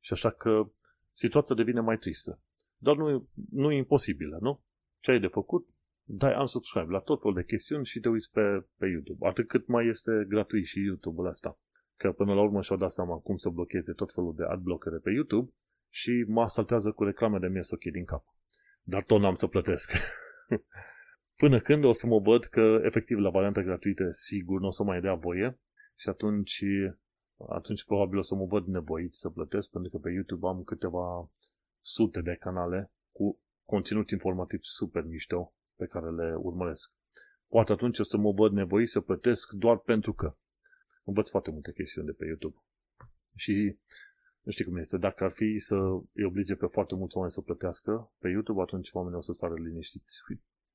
[0.00, 0.70] Și așa că
[1.12, 2.40] situația devine mai tristă.
[2.76, 4.62] Dar nu, nu e imposibilă, nu?
[5.00, 5.68] Ce ai de făcut?
[6.04, 9.26] Dai unsubscribe la tot fel de chestiuni și te uiți pe, pe YouTube.
[9.28, 11.58] Atât cât mai este gratuit și YouTube-ul ăsta.
[12.00, 15.10] Că până la urmă și-au dat seama cum să blocheze tot felul de adblockere pe
[15.10, 15.52] YouTube
[15.88, 18.24] și mă asaltează cu reclame de mie ok din cap.
[18.82, 19.92] Dar tot n-am să plătesc.
[21.42, 24.82] Până când o să mă văd că efectiv la varianta gratuită sigur nu o să
[24.82, 25.60] mai dea voie
[25.96, 26.64] și atunci
[27.48, 31.30] atunci probabil o să mă văd nevoit să plătesc, pentru că pe YouTube am câteva
[31.80, 36.92] sute de canale cu conținut informativ super mișto pe care le urmăresc.
[37.48, 40.36] Poate atunci o să mă văd nevoit să plătesc doar pentru că
[41.04, 42.56] învăț foarte multe chestiuni de pe YouTube.
[43.34, 43.76] Și
[44.42, 45.76] nu știu cum este, dacă ar fi să
[46.12, 49.54] îi oblige pe foarte mulți oameni să plătească pe YouTube, atunci oamenii o să sară
[49.54, 50.20] liniștiți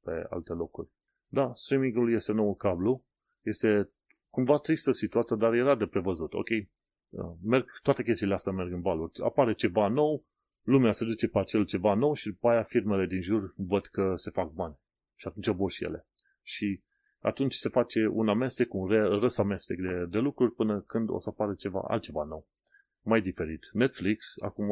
[0.04, 0.90] pe alte locuri.
[1.28, 3.06] Da, streamingul este nou cablu,
[3.42, 3.90] este
[4.30, 6.34] cumva tristă situația, dar era de prevăzut.
[6.34, 9.12] Ok, uh, merg, toate chestiile astea merg în valuri.
[9.24, 10.26] Apare ceva nou,
[10.62, 14.14] lumea se duce pe acel ceva nou și după aia firmele din jur văd că
[14.16, 14.80] se fac bani.
[15.16, 16.08] Și atunci obor și ele.
[16.42, 16.82] Și
[17.20, 18.88] atunci se face un amestec, un
[19.20, 22.48] răs amestec de, de lucruri până când o să apară ceva altceva nou.
[23.02, 23.70] Mai diferit.
[23.74, 24.70] Netflix acum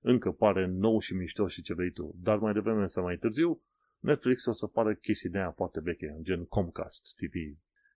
[0.00, 3.62] încă pare nou și mișto și ce vrei tu, dar mai devreme sau mai târziu
[4.00, 7.34] Netflix o să pară chestii de aia foarte veche, gen Comcast TV,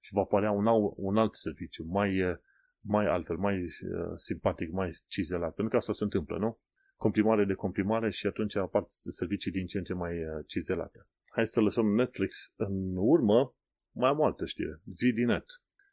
[0.00, 2.38] și va apărea un, alt, un alt serviciu, mai,
[2.80, 3.70] mai altfel, mai uh,
[4.14, 5.54] simpatic, mai cizelat.
[5.54, 6.58] Pentru că asta se întâmplă, nu?
[6.96, 11.06] Comprimare de comprimare și atunci apar servicii din ce în ce mai uh, cizelate.
[11.28, 13.54] Hai să lăsăm Netflix în urmă,
[13.94, 15.44] mai am altă știre, ZDNet.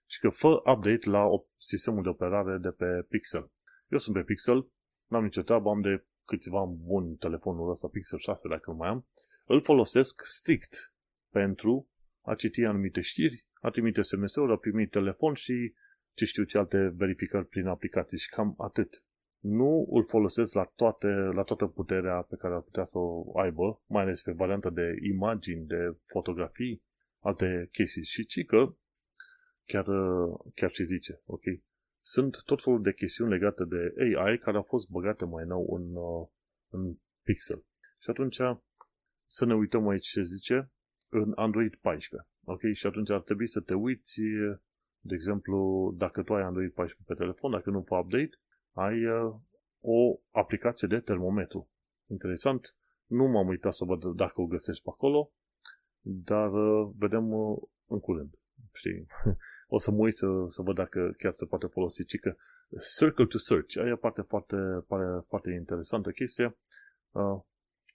[0.05, 3.51] Și că fă update la sistemul de operare de pe Pixel.
[3.87, 4.67] Eu sunt pe Pixel,
[5.07, 9.07] n-am nicio treabă, am de câțiva bun telefonul ăsta Pixel 6 dacă nu mai am.
[9.45, 10.93] Îl folosesc strict
[11.29, 11.89] pentru
[12.21, 15.73] a citi anumite știri, a trimite SMS-uri, a primi telefon și
[16.13, 19.03] ce știu ce alte verificări prin aplicații și cam atât.
[19.39, 23.81] Nu îl folosesc la, toate, la toată puterea pe care ar putea să o aibă,
[23.87, 26.83] mai ales pe varianta de imagini, de fotografii,
[27.21, 28.03] alte chestii.
[28.03, 28.75] Și ci că
[29.65, 29.85] chiar,
[30.55, 31.43] chiar ce zice, ok?
[32.01, 35.95] Sunt tot felul de chestiuni legate de AI care au fost băgate mai nou în,
[36.69, 37.65] în Pixel.
[37.99, 38.37] Și atunci
[39.25, 40.71] să ne uităm aici ce zice
[41.09, 42.29] în Android 14.
[42.43, 42.61] Ok?
[42.73, 44.21] Și atunci ar trebui să te uiți,
[44.99, 48.39] de exemplu, dacă tu ai Android 14 pe telefon, dacă nu pe update,
[48.71, 49.33] ai uh,
[49.79, 51.69] o aplicație de termometru.
[52.09, 52.75] Interesant.
[53.05, 55.31] Nu m-am uitat să văd dacă o găsești pe acolo,
[56.01, 58.33] dar uh, vedem uh, în curând.
[58.73, 59.05] Știi?
[59.75, 62.05] o să mă uit să, să văd dacă chiar se poate folosi.
[62.05, 62.35] Ci că
[62.97, 64.55] Circle to Search, aia parte foarte,
[64.87, 66.57] pare foarte interesantă chestie.
[67.11, 67.41] Uh,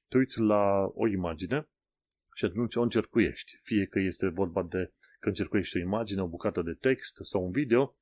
[0.08, 1.68] te uiți la o imagine
[2.34, 3.58] și atunci o încercuiești.
[3.62, 7.50] Fie că este vorba de că încercuiești o imagine, o bucată de text sau un
[7.50, 7.96] video,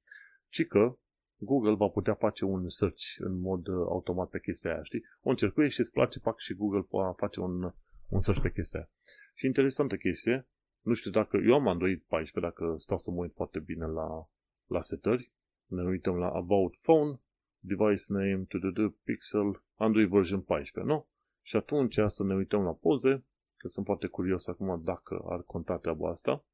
[0.49, 0.99] ci că
[1.37, 5.05] Google va putea face un search în mod uh, automat pe chestia aia, știi?
[5.21, 7.73] O încercuiești și îți place, pac, și Google va face un,
[8.09, 8.91] un search pe chestia aia.
[9.35, 10.49] Și interesantă chestie,
[10.81, 14.29] nu știu dacă, eu am Android 14, dacă stau să mă uit foarte bine la,
[14.67, 15.33] la setări,
[15.67, 17.21] ne uităm la About Phone,
[17.59, 21.09] Device Name, to Pixel, Android version 14, nu?
[21.43, 23.25] Și atunci să ne uităm la poze,
[23.57, 26.45] că sunt foarte curios acum dacă ar conta treaba asta.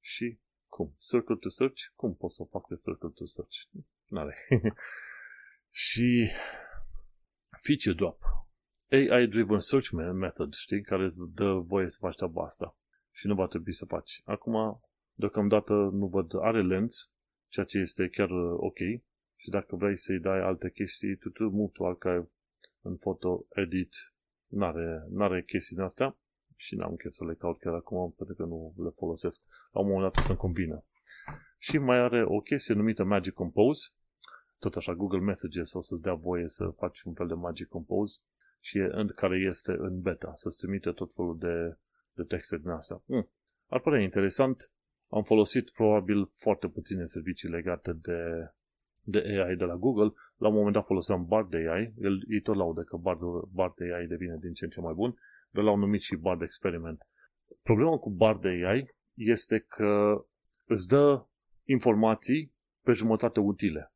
[0.00, 0.94] Și cum?
[0.98, 1.82] Circle to search?
[1.94, 3.56] Cum pot să fac de circle to search?
[4.06, 4.36] N-are.
[5.70, 6.30] și
[7.62, 8.18] feature drop.
[8.90, 12.76] AI-driven search method, știi, care îți dă voie să faci treaba asta.
[13.12, 14.22] Și nu va trebui să faci.
[14.24, 14.80] Acum,
[15.14, 17.12] deocamdată nu văd, are lens,
[17.48, 18.78] ceea ce este chiar uh, ok.
[19.36, 22.30] Și dacă vrei să-i dai alte chestii, tu, tu move to archive
[22.80, 23.94] în photo edit,
[24.46, 26.16] n-are, n-are chestii din astea
[26.56, 29.42] și n-am chef să le caut chiar acum pentru că nu le folosesc.
[29.72, 30.84] La un moment dat să-mi convină.
[31.58, 33.88] Și mai are o chestie numită Magic Compose.
[34.58, 38.18] Tot așa, Google Messages o să-ți dea voie să faci un fel de Magic Compose
[38.60, 41.76] și e, în, care este în beta, să-ți trimite tot felul de,
[42.12, 43.02] de texte din astea.
[43.04, 43.28] Mm.
[43.66, 44.70] Ar părea interesant.
[45.08, 48.50] Am folosit probabil foarte puține servicii legate de,
[49.02, 50.12] de AI de la Google.
[50.36, 51.92] La un moment dat foloseam Bard AI.
[51.98, 53.20] El îi tot laudă că Bard,
[53.52, 55.18] Bard AI devine din ce în ce mai bun
[55.50, 57.06] de l-au numit și Bard Experiment.
[57.62, 60.24] Problema cu Bard AI este că
[60.64, 61.26] îți dă
[61.64, 63.92] informații pe jumătate utile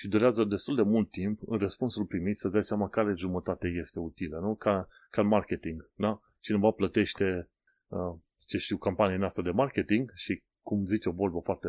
[0.00, 3.98] și durează destul de mult timp în răspunsul primit să dai seama care jumătate este
[3.98, 4.54] utilă, nu?
[4.54, 6.20] Ca, ca în marketing, da?
[6.40, 7.48] Cineva plătește,
[7.88, 8.14] uh,
[8.46, 11.68] ce știu, campania noastră de marketing și cum zice o vorbă foarte,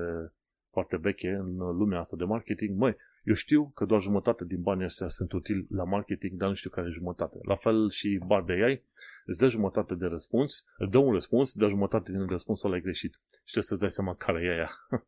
[0.70, 4.86] foarte veche în lumea asta de marketing, măi, eu știu că doar jumătate din banii
[4.86, 7.38] ăștia sunt utili la marketing, dar nu știu care e jumătate.
[7.42, 8.84] La fel și bar de AI,
[9.26, 12.82] îți dă jumătate de răspuns, îți dă un răspuns, dar jumătate din răspunsul ăla e
[12.82, 13.14] greșit.
[13.28, 14.70] Și trebuie să-ți dai seama care e aia.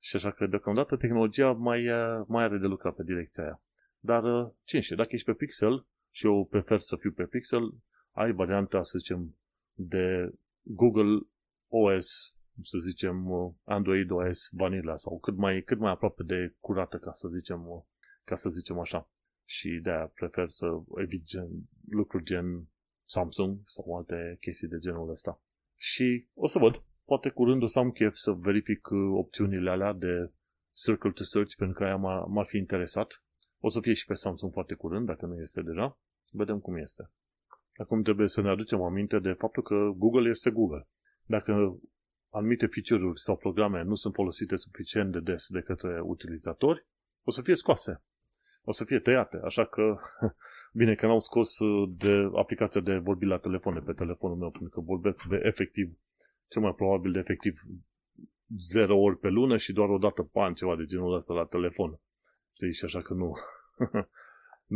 [0.00, 1.84] și așa că deocamdată tehnologia mai,
[2.26, 3.62] mai are de lucrat pe direcția aia.
[3.98, 7.74] Dar ce știu, dacă ești pe Pixel, și eu prefer să fiu pe Pixel,
[8.12, 9.36] ai varianta, să zicem,
[9.72, 10.32] de
[10.62, 11.20] Google
[11.68, 16.98] OS să zicem, uh, Android OS Vanilla sau cât mai, cât mai aproape de curată,
[16.98, 17.82] ca să zicem, uh,
[18.24, 19.10] ca să zicem așa.
[19.44, 21.48] Și de-aia prefer să evit gen,
[21.90, 22.68] lucruri gen
[23.04, 25.40] Samsung sau alte chestii de genul ăsta.
[25.76, 29.92] Și o să văd, poate curând o să am chef să verific uh, opțiunile alea
[29.92, 30.32] de
[30.72, 33.22] Circle to Search pentru că aia m-ar fi interesat.
[33.60, 35.98] O să fie și pe Samsung foarte curând, dacă nu este deja.
[36.32, 37.10] Vedem cum este.
[37.76, 40.88] Acum trebuie să ne aducem aminte de faptul că Google este Google.
[41.24, 41.78] Dacă
[42.30, 46.86] anumite feature-uri sau programe nu sunt folosite suficient de des de către utilizatori,
[47.22, 48.02] o să fie scoase.
[48.62, 49.40] O să fie tăiate.
[49.44, 49.96] Așa că,
[50.80, 54.68] bine că n-au scos uh, de aplicația de vorbi la telefon pe telefonul meu, pentru
[54.68, 55.98] că vorbesc de efectiv,
[56.48, 57.60] cel mai probabil de efectiv
[58.58, 61.44] 0 ori pe lună și doar o dată pe an, ceva de genul ăsta la
[61.44, 62.00] telefon.
[62.52, 62.72] Știi?
[62.72, 63.32] Și așa că nu.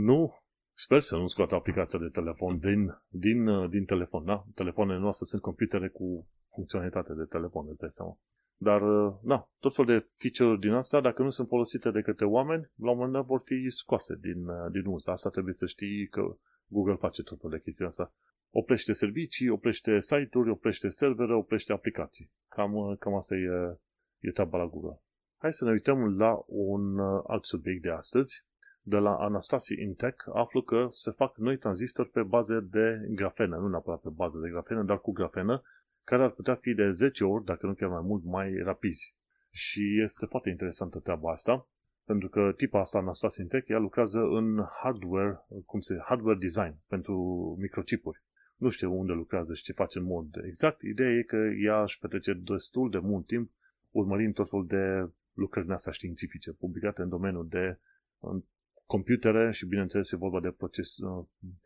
[0.09, 0.35] nu.
[0.73, 4.45] Sper să nu scoată aplicația de telefon din, din, uh, din telefon, da?
[4.55, 8.19] Telefoanele noastre sunt computere cu funcționalitate de telefon, îți dai seama.
[8.57, 8.83] Dar,
[9.23, 12.91] da, tot fel de feature-uri din asta, dacă nu sunt folosite de către oameni, la
[12.91, 15.07] un moment dat vor fi scoase din, uh, din uz.
[15.07, 18.13] Asta trebuie să știi că Google face tot fel de chestii asta.
[18.51, 22.31] Oprește servicii, oprește site-uri, oprește servere, oprește aplicații.
[22.49, 23.79] Cam, uh, cam asta e,
[24.19, 25.01] e treaba la Google.
[25.39, 28.45] Hai să ne uităm la un alt subiect de astăzi.
[28.83, 33.69] De la Anastasia Intech aflu că se fac noi tranzistori pe bază de grafenă, nu
[33.69, 35.63] neapărat pe bază de grafenă, dar cu grafenă
[36.05, 39.15] care ar putea fi de 10 ori, dacă nu chiar mai mult, mai rapizi.
[39.51, 41.69] Și este foarte interesantă treaba asta,
[42.05, 47.15] pentru că tipa asta, Anastasia Intec, ea lucrează în hardware, cum se hardware design pentru
[47.61, 48.23] microchipuri.
[48.61, 50.83] Nu știu unde lucrează și ce face în mod exact.
[50.83, 53.51] Ideea e că ea își petrece destul de mult timp
[53.91, 57.79] urmărind tot felul de lucrări astea științifice publicate în domeniul de
[58.19, 58.43] în
[58.87, 61.25] computere și, bineînțeles, e vorba de proces, uh,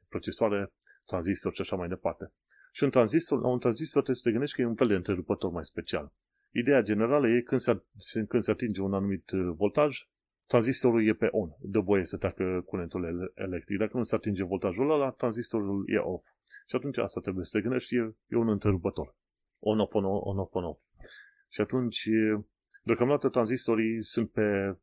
[0.09, 0.73] procesoare,
[1.07, 2.33] tranzistor și așa mai departe.
[2.73, 4.95] Și un tranzistor, la un tranzistor trebuie să te gândești că e un fel de
[4.95, 6.13] întrerupător mai special.
[6.51, 7.83] Ideea generală e când se,
[8.29, 9.99] când se atinge un anumit uh, voltaj,
[10.47, 13.79] tranzistorul e pe on, dă voie să treacă curentul electric.
[13.79, 16.25] Dacă nu se atinge voltajul ăla, tranzistorul e off.
[16.67, 19.15] Și atunci asta trebuie să te gândești, e, e un întrerupător.
[19.61, 20.81] On-off, on-off, on-off, on-off.
[21.49, 22.09] Și atunci,
[22.83, 24.77] deocamdată tranzistorii sunt pe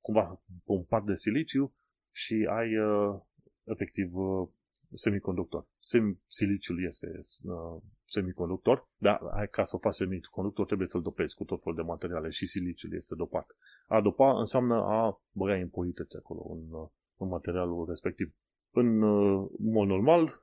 [0.00, 1.74] cumva pe un pad de siliciu
[2.10, 3.20] și ai uh,
[3.64, 4.48] efectiv uh,
[4.92, 5.66] semiconductor.
[5.80, 11.44] Sem- siliciul este uh, semiconductor, dar ai, ca să faci semiconductor trebuie să-l dopezi cu
[11.44, 13.56] tot felul de materiale și siliciul este dopat.
[13.86, 18.34] A dopa înseamnă a băga impurități acolo în, uh, în materialul respectiv.
[18.70, 20.42] În uh, mod normal,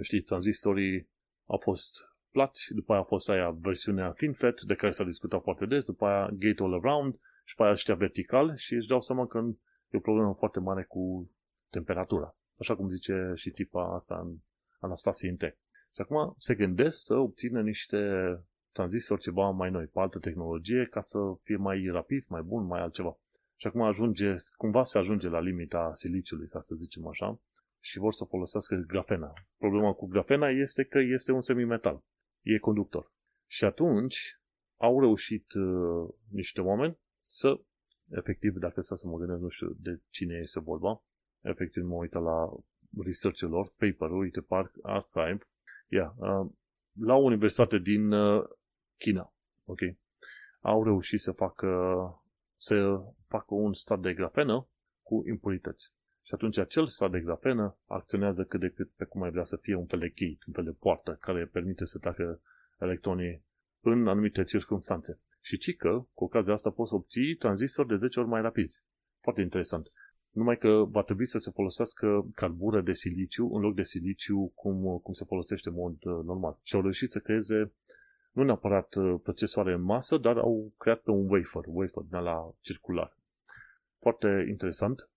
[0.00, 1.08] știi, tranzistorii
[1.46, 1.90] au fost
[2.30, 6.06] plați, după aia a fost aia versiunea FinFET, de care s-a discutat foarte des, după
[6.06, 9.38] aia Gate All Around și după aia ăștia vertical și își dau seama că
[9.88, 11.30] e o problemă foarte mare cu
[11.70, 12.36] temperatura.
[12.58, 14.36] Așa cum zice și tipa asta în
[14.78, 15.56] Anastasia Intec.
[15.94, 17.98] Și acum se gândesc să obțină niște
[18.72, 22.80] tranzistori ceva mai noi, pe altă tehnologie, ca să fie mai rapid, mai bun, mai
[22.80, 23.18] altceva.
[23.56, 27.40] Și acum ajunge, cumva se ajunge la limita siliciului, ca să zicem așa,
[27.80, 29.32] și vor să folosească grafena.
[29.58, 32.04] Problema cu grafena este că este un semimetal.
[32.40, 33.12] E conductor.
[33.46, 34.40] Și atunci
[34.76, 37.60] au reușit uh, niște oameni să,
[38.10, 41.02] efectiv, dacă să mă gândesc, nu știu de cine este vorba,
[41.40, 42.50] efectiv mă uit la
[43.04, 45.38] research-ul lor, paper-ul, uite, Park Archive,
[45.88, 46.50] yeah, uh,
[47.00, 48.44] la o universitate din uh,
[49.02, 49.34] China,
[49.64, 49.80] ok,
[50.60, 51.68] au reușit să facă,
[52.56, 52.74] să
[53.28, 54.68] facă un stat de grafenă
[55.02, 55.92] cu impurități.
[56.22, 59.56] Și atunci acel stat de grafenă acționează cât de cât pe cum mai vrea să
[59.56, 62.40] fie un fel de gate, un fel de poartă care permite să treacă
[62.78, 63.44] electronii
[63.80, 65.20] în anumite circunstanțe.
[65.40, 68.82] Și ci că, cu ocazia asta, poți obții tranzistori de 10 ori mai rapizi.
[69.20, 69.86] Foarte interesant.
[70.30, 74.98] Numai că va trebui să se folosească carbură de siliciu în loc de siliciu cum,
[74.98, 76.58] cum se folosește în mod uh, normal.
[76.62, 77.72] Și au reușit să creeze
[78.32, 82.54] nu neapărat uh, procesoare în masă, dar au creat pe un wafer, wafer de la
[82.60, 83.16] circular.
[83.98, 85.10] Foarte interesant,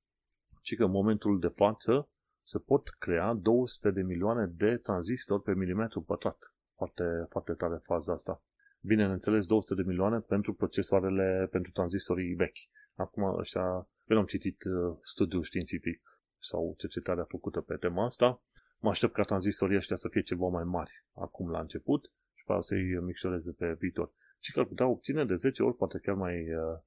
[0.62, 2.10] ci că în momentul de față
[2.44, 6.54] se pot crea 200 de milioane de tranzistori pe milimetru pătrat.
[6.76, 8.44] Foarte, foarte tare faza asta.
[8.82, 12.58] Bineînțeles, 200 de milioane pentru procesoarele, pentru tranzistorii vechi.
[12.96, 18.42] Acum ăștia eu am citit uh, studiul științific sau cercetarea făcută pe tema asta.
[18.80, 22.12] Mă aștept ca tranzistorii ăștia să fie ceva mai mari acum la început
[22.46, 24.12] și pe să-i micșoreze pe viitor.
[24.40, 26.80] Și că ar putea obține de 10 ori, poate chiar mai, uh,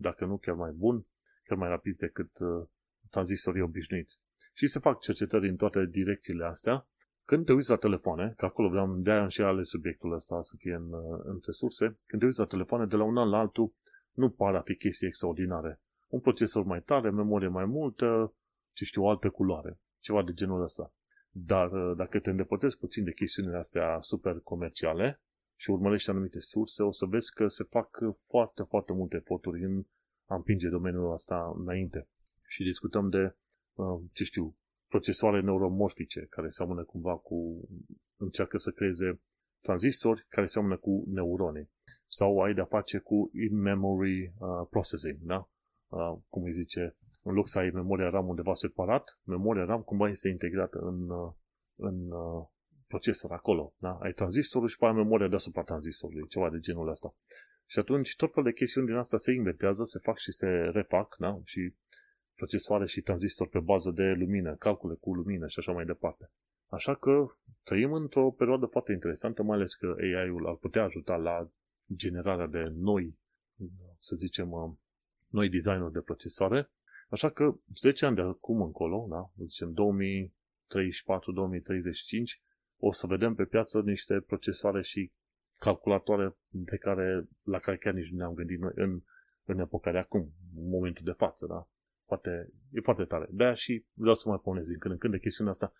[0.00, 1.06] dacă nu chiar mai bun,
[1.44, 2.66] chiar mai rapid decât uh,
[3.10, 4.18] tranzistorii obișnuiți.
[4.54, 6.86] Și se fac cercetări în toate direcțiile astea.
[7.24, 10.54] Când te uiți la telefoane, că acolo vreau de aia și ale subiectul ăsta să
[10.58, 10.90] fie în,
[11.24, 13.74] între surse, când te uiți la telefoane, de la un an la altul,
[14.12, 18.34] nu par a fi chestii extraordinare un procesor mai tare, memorie mai multă,
[18.72, 20.94] ce știu, o altă culoare, ceva de genul ăsta.
[21.30, 25.20] Dar uh, dacă te îndepărtezi puțin de chestiunile astea super comerciale
[25.56, 29.84] și urmărești anumite surse, o să vezi că se fac foarte, foarte multe eforturi în
[30.26, 32.08] a împinge domeniul ăsta înainte.
[32.46, 33.36] Și discutăm de,
[33.74, 34.56] uh, ce știu,
[34.88, 37.68] procesoare neuromorfice, care seamănă cumva cu,
[38.16, 39.20] încearcă să creeze
[39.60, 41.70] tranzistori care seamănă cu neuroni.
[42.06, 45.48] Sau ai de-a face cu in-memory uh, processing, da?
[45.88, 50.08] uh, cum îi zice, în loc să ai memoria RAM undeva separat, memoria RAM cumva
[50.08, 51.32] este integrată în, uh,
[51.76, 52.46] în uh,
[52.86, 53.74] procesor acolo.
[53.78, 53.98] Da?
[54.02, 57.14] Ai tranzistorul și pe aia memoria deasupra tranzistorului, ceva de genul ăsta.
[57.66, 61.16] Și atunci tot fel de chestiuni din asta se inventează, se fac și se refac,
[61.18, 61.40] da?
[61.44, 61.74] și
[62.34, 66.30] procesoare și tranzistor pe bază de lumină, calcule cu lumină și așa mai departe.
[66.66, 67.26] Așa că
[67.62, 71.50] trăim într-o perioadă foarte interesantă, mai ales că AI-ul ar putea ajuta la
[71.94, 73.18] generarea de noi,
[73.98, 74.72] să zicem, uh,
[75.28, 76.70] noi designuri de procesoare,
[77.10, 79.74] așa că 10 ani de acum încolo, da, zicem 2034-2035,
[82.78, 85.12] o să vedem pe piață niște procesoare și
[85.58, 89.02] calculatoare de care, la care chiar nici nu ne-am gândit noi în,
[89.44, 91.68] în epoca de acum, în momentul de față, da?
[92.06, 93.26] Foarte, e foarte tare.
[93.30, 95.72] De-aia și vreau să mai ponez din când în când de chestiunea asta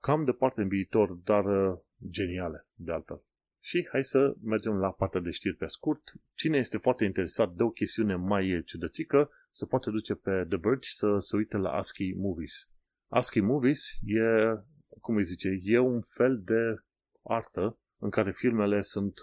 [0.00, 1.78] cam departe în viitor, dar uh,
[2.10, 3.22] geniale, de altfel.
[3.60, 6.12] Și hai să mergem la partea de știri pe scurt.
[6.34, 10.88] Cine este foarte interesat de o chestiune mai ciudățică, se poate duce pe The Verge
[10.88, 12.70] să se uite la ASCII Movies.
[13.08, 14.22] ASCII Movies e,
[15.00, 16.74] cum îi zice, e un fel de
[17.22, 19.14] artă în care filmele sunt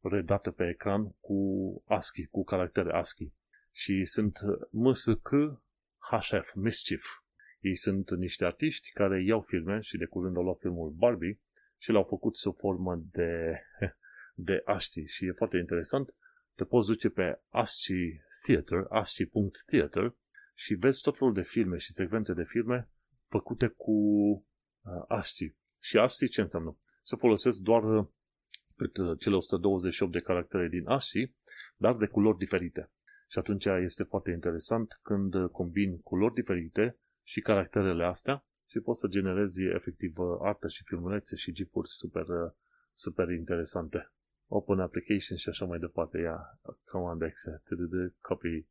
[0.00, 1.38] redate pe ecran cu
[1.86, 3.34] ASCII, cu caractere ASCII.
[3.72, 4.38] Și sunt
[4.70, 5.28] MSK
[5.98, 7.04] HF, Mischief.
[7.60, 11.40] Ei sunt niște artiști care iau filme și de curând au luat filmul Barbie
[11.78, 13.62] și l-au făcut sub formă de,
[14.48, 16.14] de ASCII și e foarte interesant.
[16.60, 20.14] Te poți duce pe ASCII Theater, ASCII.theater
[20.54, 22.90] și vezi tot felul de filme și secvențe de filme
[23.28, 25.56] făcute cu uh, ASCII.
[25.78, 26.76] Și ASCII ce înseamnă?
[27.02, 28.06] Se folosesc doar uh,
[29.18, 31.36] cele 128 de caractere din ASCII,
[31.76, 32.90] dar de culori diferite.
[33.28, 39.00] Și atunci este foarte interesant când uh, combini culori diferite și caracterele astea și poți
[39.00, 42.52] să generezi efectiv uh, artă și filmulețe și gifuri super, uh,
[42.92, 44.12] super interesante.
[44.52, 46.18] Open application și așa mai departe.
[46.18, 47.62] Ia, command exe,
[48.20, 48.66] copy,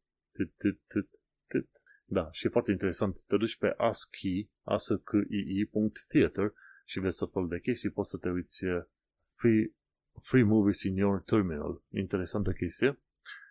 [2.05, 3.17] da, și e foarte interesant.
[3.27, 6.53] Te duci pe ASCII, ascii.theater
[6.86, 7.89] și vezi tot felul de chestii.
[7.89, 8.65] Poți să te uiți
[9.38, 9.73] free,
[10.21, 11.82] free movies in your terminal.
[11.89, 12.99] Interesantă chestie.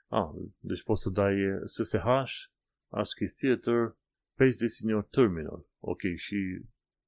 [0.08, 2.06] Ah, deci poți să dai SSH,
[2.88, 3.96] ASCII Theater,
[4.34, 5.64] paste this in your terminal.
[5.80, 6.60] Ok, și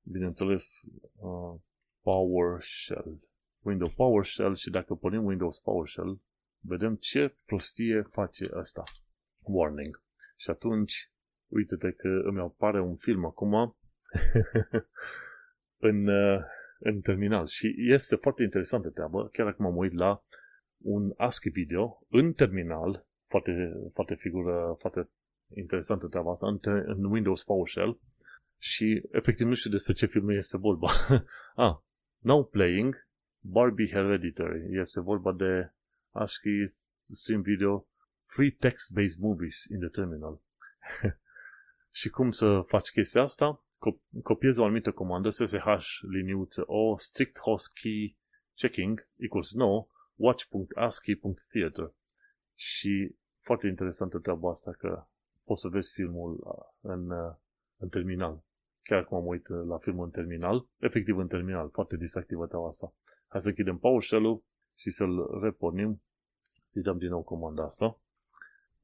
[0.02, 0.82] bineînțeles
[1.16, 1.60] uh,
[2.02, 3.29] PowerShell.
[3.62, 6.20] Windows PowerShell și dacă punem Windows PowerShell,
[6.60, 8.82] vedem ce prostie face asta.
[9.42, 10.02] Warning.
[10.36, 11.12] Și atunci,
[11.48, 13.52] uite-te că îmi apare un film acum
[15.88, 16.40] în, uh,
[16.78, 17.46] în terminal.
[17.46, 20.24] Și este foarte interesantă treabă, chiar acum am uit la
[20.82, 25.10] un ASCII video în terminal, foarte, foarte figură, foarte
[25.54, 28.00] interesantă treaba asta, în, în Windows PowerShell
[28.58, 30.88] și efectiv nu știu despre ce film este vorba.
[31.54, 31.76] ah,
[32.18, 33.08] Now Playing
[33.40, 34.78] Barbie Hereditary.
[34.78, 35.72] Este vorba de
[36.10, 36.66] ASCII
[37.02, 37.86] stream video
[38.22, 40.40] Free Text-Based Movies in the Terminal.
[42.00, 43.64] și cum să faci chestia asta?
[44.22, 45.64] Copiezi o anumită comandă SSH
[46.00, 48.16] liniuță o strict host key
[48.54, 51.92] checking equals no watch.ascii.theater
[52.54, 55.06] și foarte interesantă treaba asta că
[55.44, 57.34] poți să vezi filmul uh, în, uh,
[57.76, 58.42] în terminal.
[58.82, 62.66] Chiar acum am uit uh, la filmul în terminal, efectiv în terminal, foarte distractivă treaba
[62.66, 62.94] asta.
[63.30, 66.02] Hai să închidem PowerShell-ul și să-l repornim.
[66.66, 68.00] Să-i dăm din nou comanda asta.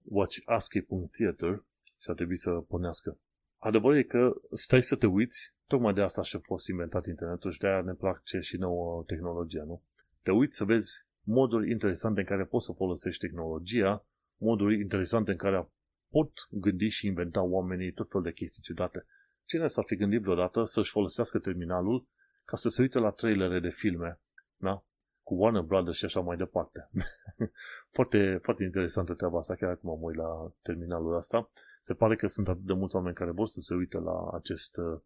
[0.03, 1.65] Watch ASCII.theater
[1.99, 3.19] și ar trebui să pornească.
[3.59, 7.59] Adevărul e că stai să te uiți, tocmai de asta și-a fost inventat internetul și
[7.59, 9.83] de-aia ne place și nouă tehnologia, nu?
[10.23, 15.37] Te uiți să vezi moduri interesante în care poți să folosești tehnologia, moduri interesante în
[15.37, 15.69] care
[16.11, 19.07] pot gândi și inventa oamenii tot fel de chestii ciudate.
[19.45, 22.07] Cine s-ar fi gândit vreodată să-și folosească terminalul
[22.45, 24.21] ca să se uite la trailere de filme,
[24.57, 24.85] da?
[25.23, 26.91] Cu Warner Brothers și așa mai departe.
[27.95, 31.51] foarte, foarte interesantă treaba asta, chiar acum mă uit la terminalul ăsta.
[31.81, 34.77] Se pare că sunt atât de mulți oameni care vor să se uite la acest
[34.77, 35.01] uh,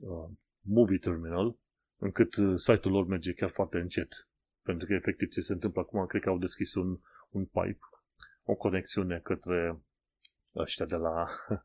[0.00, 0.30] uh
[0.60, 1.56] movie terminal,
[1.96, 4.28] încât uh, site-ul lor merge chiar foarte încet.
[4.62, 6.98] Pentru că efectiv ce se întâmplă acum, cred că au deschis un,
[7.30, 7.78] un pipe,
[8.44, 9.82] o conexiune către
[10.56, 11.26] ăștia de la,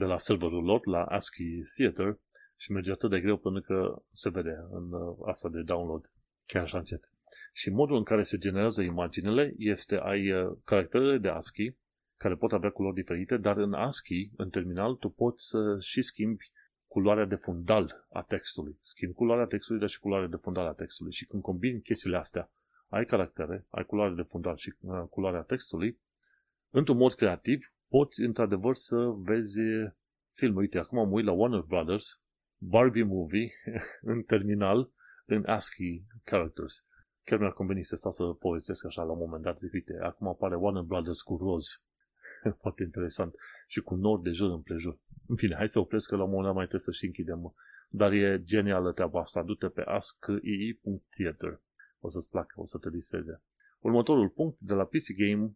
[0.00, 2.18] de la serverul lor, la ASCII Theater,
[2.56, 6.10] și merge atât de greu până că se vede în uh, asta de download,
[6.52, 7.10] chiar așa încet.
[7.52, 11.76] Și modul în care se generează imaginele este ai uh, caracterele de ASCII,
[12.16, 16.50] care pot avea culori diferite, dar în ASCII, în terminal, tu poți să și schimbi
[16.86, 18.78] culoarea de fundal a textului.
[18.80, 21.12] Schimbi culoarea textului, dar și culoarea de fundal a textului.
[21.12, 22.50] Și când combini chestiile astea,
[22.88, 25.98] ai caractere, ai culoare de fundal și uh, culoarea textului,
[26.70, 29.60] într-un mod creativ, poți într-adevăr să vezi
[30.32, 30.56] film.
[30.56, 32.22] Uite, acum am uit la Warner Brothers,
[32.58, 33.52] Barbie Movie,
[34.12, 34.90] în terminal,
[35.28, 36.86] în ASCII characters.
[37.24, 39.58] Chiar mi-ar conveni să stau să povestesc așa la un moment dat.
[39.58, 41.64] Zic, uite, acum apare Warner Brothers cu roz.
[42.62, 43.34] Foarte interesant.
[43.66, 44.98] Și cu nord de jur împrejur.
[45.26, 47.54] În fine, hai să opresc că la un moment dat mai trebuie să și închidem.
[47.88, 49.42] Dar e genială treaba asta.
[49.42, 51.60] Du-te pe askii.theater.
[52.00, 53.42] O să-ți placă, o să te distreze.
[53.80, 55.52] Următorul punct de la PC Game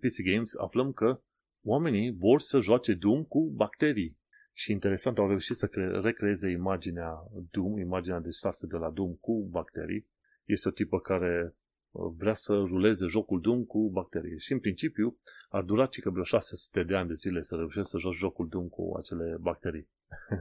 [0.00, 1.22] PC Games aflăm că
[1.62, 4.18] oamenii vor să joace Doom cu bacterii.
[4.60, 7.10] Și interesant, au reușit să cre- recreeze imaginea
[7.50, 10.06] Doom, imaginea de start de la Doom cu bacterii.
[10.44, 11.56] Este o tipă care
[11.90, 14.38] uh, vrea să ruleze jocul Doom cu bacterii.
[14.38, 17.98] Și în principiu ar dura că vreo 600 de ani de zile să reușești să
[17.98, 19.88] joci jocul Doom cu acele bacterii.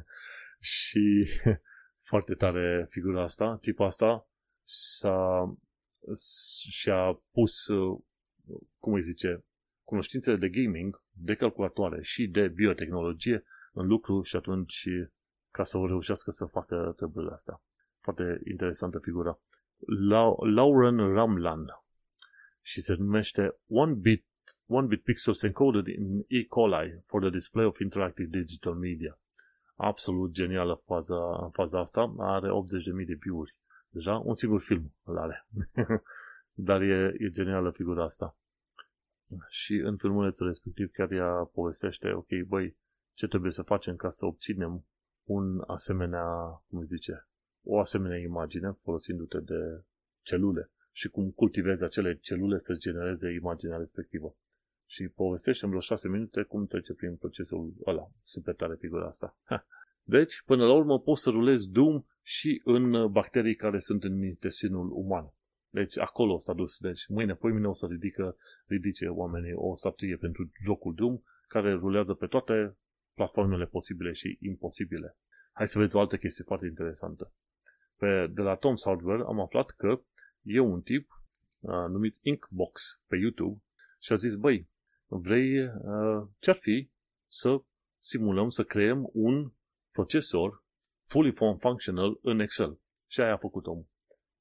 [0.78, 1.28] și
[2.10, 4.30] foarte tare figura asta, tipul asta
[4.64, 5.58] s-a,
[6.70, 8.00] și-a pus, uh,
[8.80, 9.46] cum îi zice,
[9.84, 13.44] cunoștințele de gaming, de calculatoare și de biotehnologie
[13.80, 14.88] în lucru și atunci
[15.52, 17.62] ca să o reușească să facă treburile astea.
[18.00, 19.40] Foarte interesantă figură.
[20.56, 21.66] Lauren Ramlan
[22.62, 24.26] și se numește One Bit,
[24.68, 26.44] one bit Pixels Encoded in E.
[26.44, 29.20] coli for the Display of Interactive Digital Media.
[29.76, 32.14] Absolut genială faza, faza asta.
[32.18, 33.56] Are 80.000 de view-uri.
[33.90, 35.48] Deja un singur film îl are.
[36.68, 38.38] Dar e, e genială figura asta.
[39.50, 42.78] Și în filmulețul respectiv chiar ea povestește, ok, băi,
[43.20, 44.86] ce trebuie să facem ca să obținem
[45.24, 46.26] un asemenea,
[46.70, 47.28] cum zice,
[47.64, 49.84] o asemenea imagine folosindu-te de
[50.22, 54.36] celule și cum cultivezi acele celule să genereze imaginea respectivă.
[54.86, 58.12] Și povestește în vreo șase minute cum trece prin procesul ăla.
[58.22, 59.38] Super tare figura asta.
[60.16, 64.90] Deci, până la urmă, poți să rulezi Doom și în bacterii care sunt în intestinul
[64.92, 65.34] uman.
[65.70, 66.78] Deci acolo s-a dus.
[66.78, 71.74] Deci mâine, poi mine o să ridică, ridice oamenii o statuie pentru jocul Doom care
[71.74, 72.78] rulează pe toate
[73.20, 75.18] platformele posibile și imposibile.
[75.52, 77.34] Hai să vedeți o altă chestie foarte interesantă.
[77.98, 80.02] Pe, de la Tom's Hardware am aflat că
[80.42, 81.24] e un tip
[81.60, 83.62] uh, numit Inkbox pe YouTube
[84.00, 84.70] și a zis, băi,
[85.08, 86.92] vrei, uh, ce-ar fi
[87.28, 87.62] să
[87.98, 89.52] simulăm, să creăm un
[89.92, 90.64] procesor
[91.06, 92.80] fully functional în Excel.
[93.08, 93.88] Și aia a făcut omul.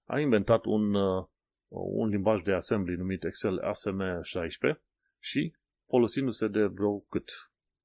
[0.05, 1.26] A inventat un, uh,
[1.68, 4.81] un limbaj de assembly numit Excel ASM16
[5.18, 5.55] și,
[5.87, 7.31] folosindu-se de vreo cât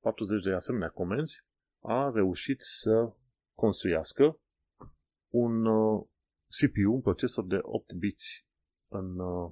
[0.03, 1.43] 40 de asemenea comenzi,
[1.81, 3.13] a reușit să
[3.55, 4.39] construiască
[5.29, 6.03] un uh,
[6.47, 8.45] CPU, un procesor de 8 bits
[8.87, 9.51] în, uh,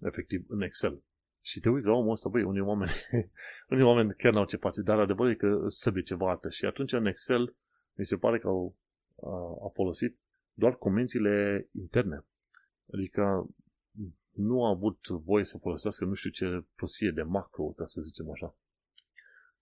[0.00, 1.02] efectiv, în Excel.
[1.40, 2.90] Și te uiți la omul ăsta, băi, unii oameni,
[3.72, 6.48] unii oameni chiar n-au ce face, dar adevărul e că trebuie ceva altă.
[6.48, 7.54] Și atunci în Excel
[7.94, 8.74] mi se pare că au,
[9.22, 10.18] a, a folosit
[10.54, 12.24] doar comenzile interne.
[12.92, 13.46] Adică
[14.30, 18.30] nu a avut voie să folosească nu știu ce prostie de macro, ca să zicem
[18.30, 18.54] așa.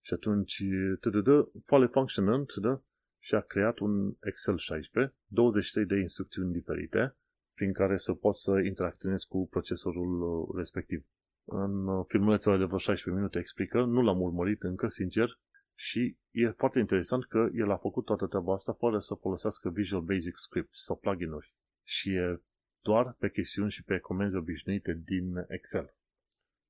[0.01, 0.63] Și atunci,
[1.01, 2.83] dă fale funcționând, da?
[3.23, 7.17] și a creat un Excel 16, 23 de instrucțiuni diferite,
[7.55, 11.07] prin care să poți să interacționezi cu procesorul uh, respectiv.
[11.45, 15.39] În uh, filmulețul de vreo 16 minute explică, nu l-am urmărit încă, sincer,
[15.75, 20.03] și e foarte interesant că el a făcut toată treaba asta fără să folosească Visual
[20.03, 21.55] Basic Scripts sau plugin-uri.
[21.87, 22.43] Și e
[22.81, 25.95] doar pe chestiuni și pe comenzi obișnuite din Excel.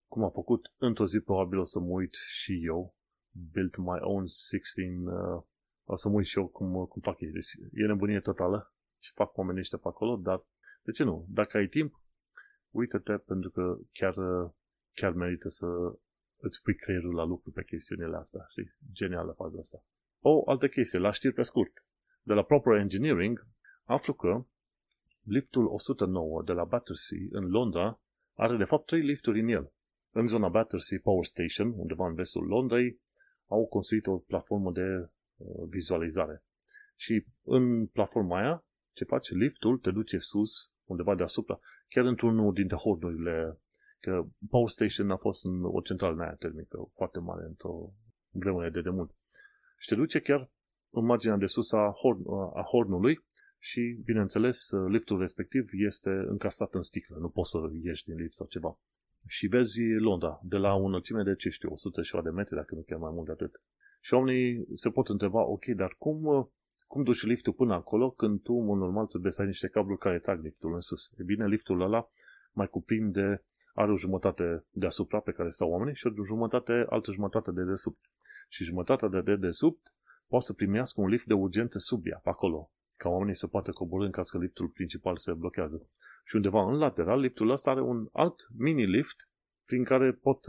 [0.07, 2.95] Cum a făcut, într-o zi probabil o să mă uit și eu,
[3.53, 5.43] build my own 16, uh,
[5.85, 7.31] o să mă uit și eu cum, cum fac ei.
[7.31, 10.45] Deci e nebunie totală ce fac oamenii ăștia pe acolo, dar
[10.83, 11.27] de ce nu?
[11.29, 12.01] Dacă ai timp,
[12.71, 14.15] uită-te pentru că chiar,
[14.93, 15.67] chiar merită să
[16.37, 18.47] îți pui creierul la lucru pe chestiunile astea.
[18.49, 18.75] Știi?
[18.93, 19.85] Genială faza asta.
[20.21, 21.85] O altă chestie, la știri pe scurt.
[22.23, 23.47] De la Proper Engineering
[23.85, 24.47] aflu că
[25.23, 28.01] liftul 109 de la Battersea în Londra
[28.35, 29.73] are de fapt trei lifturi în el.
[30.11, 33.01] În zona Battersea Power Station, undeva în vestul Londrei,
[33.51, 36.45] au construit o platformă de uh, vizualizare.
[36.97, 39.35] Și în platforma aia, ce face?
[39.35, 43.61] Liftul te duce sus, undeva deasupra, chiar într-unul dintre hornurile
[44.01, 47.93] Că Power Station a fost în o centrală aia termică foarte mare într-o
[48.31, 49.15] vremure de demult.
[49.79, 50.51] Și te duce chiar
[50.91, 52.23] în marginea de sus a, horn,
[52.55, 53.25] a hornului
[53.59, 57.17] și, bineînțeles, liftul respectiv este încasat în sticlă.
[57.17, 58.79] Nu poți să ieși din lift sau ceva.
[59.27, 62.75] Și vezi Londra, de la o înălțime de, ce știu, 100 și de metri, dacă
[62.75, 63.63] nu chiar mai mult de atât.
[64.01, 66.51] Și oamenii se pot întreba, ok, dar cum,
[66.87, 70.19] cum duci liftul până acolo când tu, în normal, trebuie să ai niște cabluri care
[70.19, 71.11] trag liftul în sus?
[71.17, 72.07] E bine, liftul ăla
[72.53, 73.45] mai cuprinde
[73.75, 78.01] are o jumătate deasupra pe care stau oamenii și o jumătate, altă jumătate de desubt.
[78.49, 79.95] Și jumătatea de dedesubt
[80.27, 83.71] poate să primească un lift de urgență sub ea, pe acolo, ca oamenii să poată
[83.71, 85.89] coborâ în caz că liftul principal se blochează.
[86.31, 89.29] Și undeva în lateral, liftul ăsta are un alt mini-lift
[89.65, 90.47] prin care pot,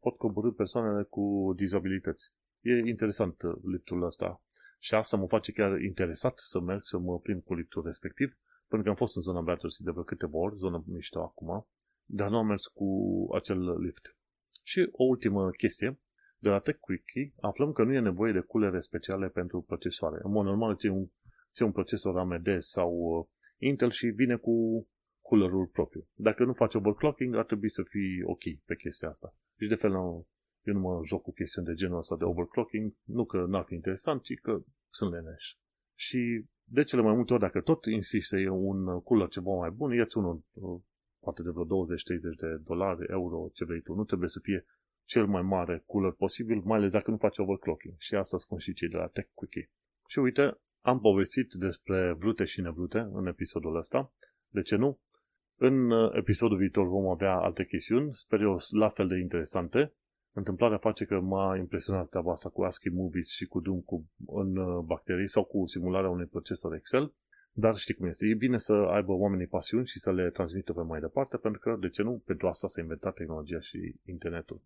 [0.00, 2.32] pot coborâ persoanele cu dizabilități.
[2.60, 4.42] E interesant uh, liftul ăsta.
[4.78, 8.82] Și asta mă face chiar interesat să merg să mă plimb cu liftul respectiv, pentru
[8.82, 11.66] că am fost în zona Battersea de vreo câteva ori, zona mișto acum,
[12.04, 12.88] dar nu am mers cu
[13.34, 14.16] acel lift.
[14.62, 16.00] Și o ultimă chestie,
[16.38, 20.20] de la TechQuickie aflăm că nu e nevoie de culere speciale pentru procesoare.
[20.22, 21.06] În mod normal ți un,
[21.52, 23.26] ți un procesor AMD sau uh,
[23.58, 24.86] Intel și vine cu
[25.32, 26.06] coolerul propriu.
[26.14, 29.34] Dacă nu faci overclocking, ar trebui să fii ok pe chestia asta.
[29.58, 30.26] Și de fel, eu
[30.62, 34.22] nu mă joc cu chestiuni de genul ăsta de overclocking, nu că n-ar fi interesant,
[34.22, 35.44] ci că sunt leneș.
[35.94, 39.70] Și de cele mai multe ori, dacă tot insisti să iei un cooler ceva mai
[39.70, 40.80] bun, ia-ți unul uh,
[41.20, 41.68] poate de vreo 20-30
[42.40, 43.94] de dolari, euro, ce vrei tu.
[43.94, 44.66] Nu trebuie să fie
[45.04, 47.94] cel mai mare cooler posibil, mai ales dacă nu faci overclocking.
[47.98, 49.70] Și asta spun și cei de la TechQuickie.
[50.06, 54.12] Și uite, am povestit despre vrute și nevrute în episodul ăsta.
[54.48, 55.00] De ce nu?
[55.64, 59.92] În uh, episodul viitor vom avea alte chestiuni, sper eu la fel de interesante.
[60.32, 64.56] Întâmplarea face că m-a impresionat treaba asta cu ASCII Movies și cu Doom cu, în
[64.56, 67.12] uh, bacterii sau cu simularea unui procesor Excel.
[67.52, 70.82] Dar știi cum este, e bine să aibă oamenii pasiuni și să le transmită pe
[70.82, 74.60] mai departe, pentru că, de ce nu, pentru asta s-a inventat tehnologia și internetul.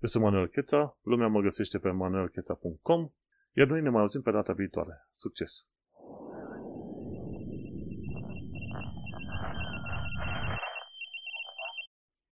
[0.00, 3.10] Eu sunt Manuel Cheța, lumea mă găsește pe manuelcheța.com,
[3.52, 5.08] iar noi ne mai auzim pe data viitoare.
[5.16, 5.68] Succes!